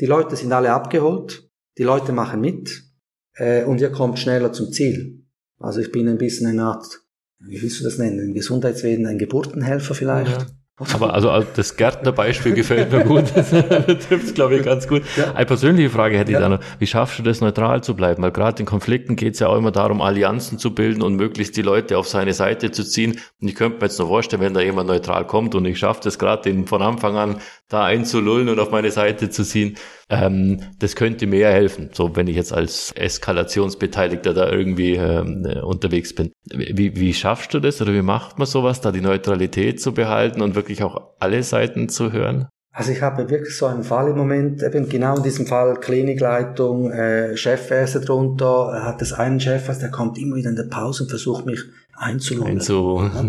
die 0.00 0.06
Leute 0.06 0.34
sind 0.34 0.50
alle 0.54 0.72
abgeholt, 0.72 1.46
die 1.76 1.84
Leute 1.84 2.12
machen 2.12 2.40
mit 2.40 2.84
äh, 3.34 3.64
und 3.64 3.82
ihr 3.82 3.90
kommt 3.90 4.18
schneller 4.18 4.54
zum 4.54 4.72
Ziel. 4.72 5.26
Also 5.58 5.80
ich 5.80 5.92
bin 5.92 6.08
ein 6.08 6.16
bisschen 6.16 6.46
eine 6.46 6.62
Art, 6.62 7.02
wie 7.40 7.60
willst 7.60 7.80
du 7.80 7.84
das 7.84 7.98
nennen, 7.98 8.18
im 8.18 8.32
Gesundheitswesen 8.32 9.04
ein 9.04 9.18
Geburtenhelfer 9.18 9.94
vielleicht. 9.94 10.40
Ja. 10.40 10.46
Aber 10.92 11.14
also 11.14 11.42
das 11.54 11.76
Gärtnerbeispiel 11.76 12.52
gefällt 12.52 12.92
mir 12.92 13.02
gut. 13.02 13.24
das 13.34 13.48
trifft 13.50 14.34
glaube 14.34 14.56
ich, 14.56 14.62
ganz 14.62 14.86
gut. 14.86 15.02
Ja. 15.16 15.32
Eine 15.32 15.46
persönliche 15.46 15.88
Frage 15.88 16.18
hätte 16.18 16.32
ja. 16.32 16.38
ich 16.38 16.42
da 16.42 16.50
noch. 16.50 16.60
Wie 16.78 16.86
schaffst 16.86 17.18
du 17.18 17.22
das, 17.22 17.40
neutral 17.40 17.82
zu 17.82 17.96
bleiben? 17.96 18.22
Weil 18.22 18.30
gerade 18.30 18.60
in 18.60 18.66
Konflikten 18.66 19.16
geht 19.16 19.34
es 19.34 19.40
ja 19.40 19.48
auch 19.48 19.56
immer 19.56 19.70
darum, 19.70 20.02
Allianzen 20.02 20.58
zu 20.58 20.74
bilden 20.74 21.00
und 21.00 21.14
möglichst 21.14 21.56
die 21.56 21.62
Leute 21.62 21.96
auf 21.96 22.06
seine 22.06 22.34
Seite 22.34 22.72
zu 22.72 22.84
ziehen. 22.84 23.18
Und 23.40 23.48
ich 23.48 23.54
könnte 23.54 23.78
mir 23.78 23.86
jetzt 23.86 23.98
noch 23.98 24.08
vorstellen, 24.08 24.42
wenn 24.42 24.52
da 24.52 24.60
jemand 24.60 24.88
neutral 24.88 25.26
kommt 25.26 25.54
und 25.54 25.64
ich 25.64 25.78
schaffe 25.78 26.00
das 26.04 26.18
gerade, 26.18 26.42
den 26.42 26.66
von 26.66 26.82
Anfang 26.82 27.16
an 27.16 27.40
da 27.68 27.84
einzulullen 27.84 28.48
und 28.48 28.60
auf 28.60 28.70
meine 28.70 28.90
Seite 28.90 29.30
zu 29.30 29.42
ziehen, 29.42 29.76
ähm, 30.08 30.60
das 30.78 30.94
könnte 30.94 31.26
mir 31.26 31.40
ja 31.40 31.48
helfen, 31.48 31.90
so 31.92 32.14
wenn 32.14 32.28
ich 32.28 32.36
jetzt 32.36 32.52
als 32.52 32.92
Eskalationsbeteiligter 32.92 34.34
da 34.34 34.50
irgendwie 34.50 34.94
ähm, 34.94 35.44
unterwegs 35.62 36.14
bin. 36.14 36.32
Wie, 36.52 36.96
wie 36.96 37.14
schaffst 37.14 37.54
du 37.54 37.60
das 37.60 37.82
oder 37.82 37.92
wie 37.92 38.02
macht 38.02 38.38
man 38.38 38.46
sowas, 38.46 38.80
da 38.80 38.92
die 38.92 39.00
Neutralität 39.00 39.80
zu 39.80 39.92
behalten 39.92 40.42
und 40.42 40.54
wirklich 40.54 40.82
auch 40.82 41.14
alle 41.18 41.42
Seiten 41.42 41.88
zu 41.88 42.12
hören? 42.12 42.48
Also 42.76 42.92
ich 42.92 43.00
habe 43.00 43.30
wirklich 43.30 43.56
so 43.56 43.64
einen 43.64 43.84
Fall 43.84 44.08
im 44.08 44.18
Moment, 44.18 44.62
eben 44.62 44.86
genau 44.86 45.16
in 45.16 45.22
diesem 45.22 45.46
Fall 45.46 45.80
Klinikleitung, 45.80 46.90
äh, 46.92 47.34
Chefärzte 47.34 48.02
drunter, 48.02 48.70
er 48.74 48.82
hat 48.84 49.00
das 49.00 49.14
einen 49.14 49.40
Chefärzt, 49.40 49.80
der 49.80 49.90
kommt 49.90 50.18
immer 50.18 50.36
wieder 50.36 50.50
in 50.50 50.56
der 50.56 50.68
Pause 50.70 51.04
und 51.04 51.08
versucht 51.08 51.46
mich 51.46 51.62
einzulullen. 51.96 52.58
Einzu 52.58 53.00
ja? 53.02 53.24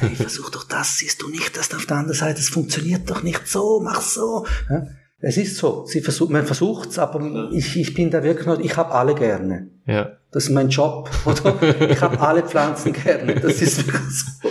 hey, 0.00 0.14
versuch 0.14 0.50
doch 0.50 0.64
das, 0.64 0.98
siehst 0.98 1.22
du 1.22 1.28
nicht, 1.28 1.56
dass 1.56 1.72
auf 1.74 1.86
der 1.86 1.98
anderen 1.98 2.18
Seite, 2.18 2.40
es 2.40 2.48
funktioniert 2.48 3.08
doch 3.08 3.22
nicht 3.22 3.46
so, 3.46 3.80
mach 3.82 4.00
so. 4.00 4.46
Ja? 4.68 4.86
Es 5.22 5.36
ist 5.36 5.56
so, 5.56 5.84
sie 5.86 6.00
versucht, 6.00 6.30
man 6.30 6.46
versucht's, 6.46 6.98
aber 6.98 7.50
ich, 7.52 7.76
ich 7.76 7.92
bin 7.92 8.10
da 8.10 8.22
wirklich 8.22 8.46
noch, 8.46 8.58
ich 8.58 8.76
habe 8.76 8.92
alle 8.92 9.14
gerne. 9.14 9.68
Ja. 9.86 10.16
Das 10.30 10.44
ist 10.44 10.50
mein 10.50 10.70
Job, 10.70 11.10
oder? 11.26 11.90
Ich 11.90 12.00
habe 12.00 12.18
alle 12.20 12.42
Pflanzen 12.42 12.92
gerne. 12.92 13.34
Das 13.34 13.60
ist 13.60 13.86
wirklich 13.86 14.24
so. 14.24 14.48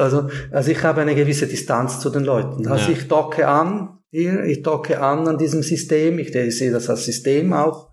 Also, 0.00 0.28
also 0.50 0.70
ich 0.70 0.82
habe 0.84 1.00
eine 1.00 1.14
gewisse 1.14 1.46
Distanz 1.46 1.98
zu 1.98 2.10
den 2.10 2.24
Leuten. 2.24 2.68
Also 2.68 2.90
ja. 2.90 2.96
ich 2.96 3.08
docke 3.08 3.48
an 3.48 3.98
hier, 4.10 4.44
ich 4.44 4.62
docke 4.62 5.00
an 5.00 5.26
an 5.26 5.38
diesem 5.38 5.62
System, 5.62 6.18
ich 6.18 6.32
sehe 6.32 6.70
das 6.70 6.88
als 6.88 7.04
System 7.04 7.52
auch 7.52 7.88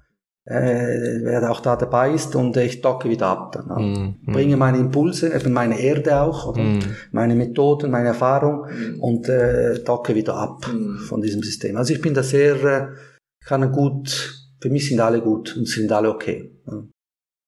äh, 0.49 1.19
wer 1.23 1.49
auch 1.51 1.59
da 1.61 1.75
dabei 1.75 2.11
ist 2.11 2.35
und 2.35 2.57
ich 2.57 2.81
docke 2.81 3.09
wieder 3.09 3.27
ab. 3.27 3.51
Dann, 3.51 4.17
mm, 4.25 4.33
Bringe 4.33 4.57
meine 4.57 4.79
Impulse, 4.79 5.33
eben 5.33 5.53
meine 5.53 5.79
Erde 5.79 6.21
auch, 6.21 6.47
oder 6.47 6.61
mm. 6.61 6.79
meine 7.11 7.35
Methoden, 7.35 7.91
meine 7.91 8.09
Erfahrung 8.09 8.65
mm. 8.65 8.99
und 8.99 9.29
äh, 9.29 9.83
docke 9.83 10.15
wieder 10.15 10.35
ab 10.35 10.67
mm. 10.67 10.97
von 11.07 11.21
diesem 11.21 11.43
System. 11.43 11.77
Also 11.77 11.93
ich 11.93 12.01
bin 12.01 12.15
da 12.15 12.23
sehr, 12.23 12.63
äh, 12.63 12.87
kann 13.45 13.71
gut, 13.71 14.49
für 14.59 14.69
mich 14.69 14.89
sind 14.89 14.99
alle 14.99 15.21
gut 15.21 15.55
und 15.55 15.67
sind 15.67 15.91
alle 15.91 16.09
okay. 16.09 16.51
Ja. 16.65 16.83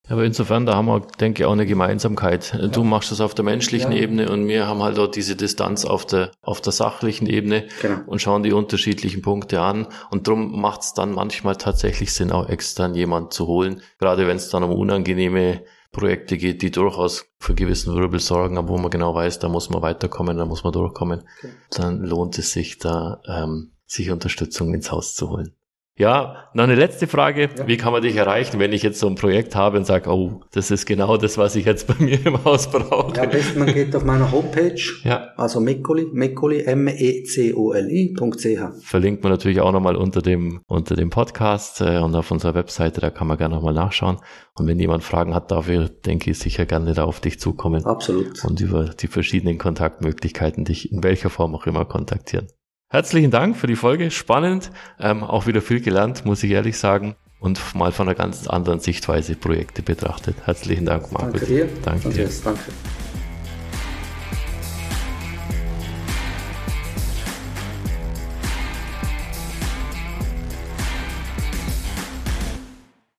Aber 0.09 0.25
insofern, 0.25 0.65
da 0.65 0.75
haben 0.75 0.87
wir, 0.87 1.01
denke 1.19 1.43
ich, 1.43 1.45
auch 1.45 1.53
eine 1.53 1.65
Gemeinsamkeit. 1.65 2.53
Ja. 2.59 2.67
Du 2.67 2.83
machst 2.83 3.11
das 3.11 3.21
auf 3.21 3.33
der 3.33 3.45
menschlichen 3.45 3.91
ja. 3.91 3.99
Ebene 3.99 4.29
und 4.29 4.47
wir 4.47 4.67
haben 4.67 4.83
halt 4.83 4.99
auch 4.99 5.07
diese 5.07 5.35
Distanz 5.35 5.85
auf 5.85 6.05
der, 6.05 6.31
auf 6.41 6.59
der 6.59 6.73
sachlichen 6.73 7.27
Ebene 7.27 7.67
genau. 7.81 8.01
und 8.07 8.21
schauen 8.21 8.43
die 8.43 8.51
unterschiedlichen 8.51 9.21
Punkte 9.21 9.61
an. 9.61 9.87
Und 10.09 10.27
darum 10.27 10.59
macht 10.59 10.81
es 10.81 10.93
dann 10.93 11.13
manchmal 11.13 11.55
tatsächlich 11.55 12.13
Sinn, 12.13 12.31
auch 12.31 12.49
extern 12.49 12.95
jemand 12.95 13.33
zu 13.33 13.47
holen. 13.47 13.81
Gerade 13.99 14.27
wenn 14.27 14.37
es 14.37 14.49
dann 14.49 14.63
um 14.63 14.73
unangenehme 14.73 15.63
Projekte 15.91 16.37
geht, 16.37 16.61
die 16.61 16.71
durchaus 16.71 17.25
für 17.37 17.53
gewissen 17.53 17.93
Wirbel 17.95 18.19
sorgen, 18.19 18.57
aber 18.57 18.69
wo 18.69 18.77
man 18.77 18.91
genau 18.91 19.13
weiß, 19.13 19.39
da 19.39 19.49
muss 19.49 19.69
man 19.69 19.81
weiterkommen, 19.81 20.37
da 20.37 20.45
muss 20.45 20.63
man 20.63 20.73
durchkommen. 20.73 21.23
Okay. 21.39 21.53
Dann 21.71 22.01
lohnt 22.01 22.37
es 22.37 22.51
sich 22.51 22.79
da, 22.79 23.21
ähm, 23.27 23.73
sich 23.85 24.09
Unterstützung 24.09 24.73
ins 24.73 24.91
Haus 24.91 25.15
zu 25.15 25.29
holen. 25.29 25.53
Ja, 25.97 26.49
noch 26.53 26.63
eine 26.63 26.75
letzte 26.75 27.05
Frage. 27.05 27.49
Ja. 27.57 27.67
Wie 27.67 27.77
kann 27.77 27.91
man 27.91 28.01
dich 28.01 28.15
erreichen, 28.15 28.59
wenn 28.59 28.71
ich 28.71 28.81
jetzt 28.81 28.99
so 28.99 29.07
ein 29.07 29.15
Projekt 29.15 29.55
habe 29.55 29.77
und 29.77 29.85
sage, 29.85 30.09
oh, 30.09 30.41
das 30.51 30.71
ist 30.71 30.85
genau 30.85 31.17
das, 31.17 31.37
was 31.37 31.55
ich 31.55 31.65
jetzt 31.65 31.87
bei 31.87 31.95
mir 31.99 32.25
im 32.25 32.43
Haus 32.43 32.71
brauche? 32.71 33.15
Ja, 33.15 33.23
am 33.23 33.29
besten 33.29 33.59
man 33.59 33.73
geht 33.73 33.95
auf 33.95 34.05
meine 34.05 34.31
Homepage, 34.31 34.81
ja. 35.03 35.29
also 35.35 35.59
Meccoli, 35.59 36.07
Meccoli, 36.13 36.63
M-E-C-O-L-I.ch. 36.63 38.83
Verlinkt 38.83 39.23
man 39.23 39.31
natürlich 39.31 39.59
auch 39.59 39.71
nochmal 39.71 39.95
unter 39.95 40.21
dem, 40.21 40.61
unter 40.65 40.95
dem 40.95 41.09
Podcast 41.09 41.81
äh, 41.81 41.99
und 41.99 42.15
auf 42.15 42.31
unserer 42.31 42.55
Webseite, 42.55 43.01
da 43.01 43.09
kann 43.09 43.27
man 43.27 43.37
gerne 43.37 43.55
nochmal 43.55 43.73
nachschauen. 43.73 44.17
Und 44.55 44.67
wenn 44.67 44.79
jemand 44.79 45.03
Fragen 45.03 45.35
hat, 45.35 45.51
darf 45.51 45.69
ich, 45.69 46.01
denke 46.01 46.31
ich, 46.31 46.39
sicher 46.39 46.65
gerne 46.65 46.93
da 46.93 47.03
auf 47.03 47.19
dich 47.19 47.39
zukommen. 47.39 47.85
Absolut. 47.85 48.43
Und 48.45 48.59
über 48.61 48.85
die 48.85 49.07
verschiedenen 49.07 49.57
Kontaktmöglichkeiten 49.57 50.65
dich 50.65 50.91
in 50.91 51.03
welcher 51.03 51.29
Form 51.29 51.53
auch 51.53 51.67
immer 51.67 51.85
kontaktieren. 51.85 52.47
Herzlichen 52.91 53.31
Dank 53.31 53.55
für 53.55 53.67
die 53.67 53.77
Folge. 53.77 54.11
Spannend. 54.11 54.69
Ähm, 54.99 55.23
auch 55.23 55.47
wieder 55.47 55.61
viel 55.61 55.79
gelernt, 55.79 56.25
muss 56.25 56.43
ich 56.43 56.51
ehrlich 56.51 56.77
sagen. 56.77 57.15
Und 57.39 57.73
mal 57.73 57.93
von 57.93 58.07
einer 58.07 58.15
ganz 58.15 58.47
anderen 58.47 58.81
Sichtweise 58.81 59.35
Projekte 59.35 59.81
betrachtet. 59.81 60.35
Herzlichen 60.43 60.85
Dank, 60.85 61.09
Marco. 61.13 61.31
Danke 61.31 61.45
dir. 61.45 61.69
Danke 61.83 62.09
dir. 62.09 62.29
Danke. 62.43 62.59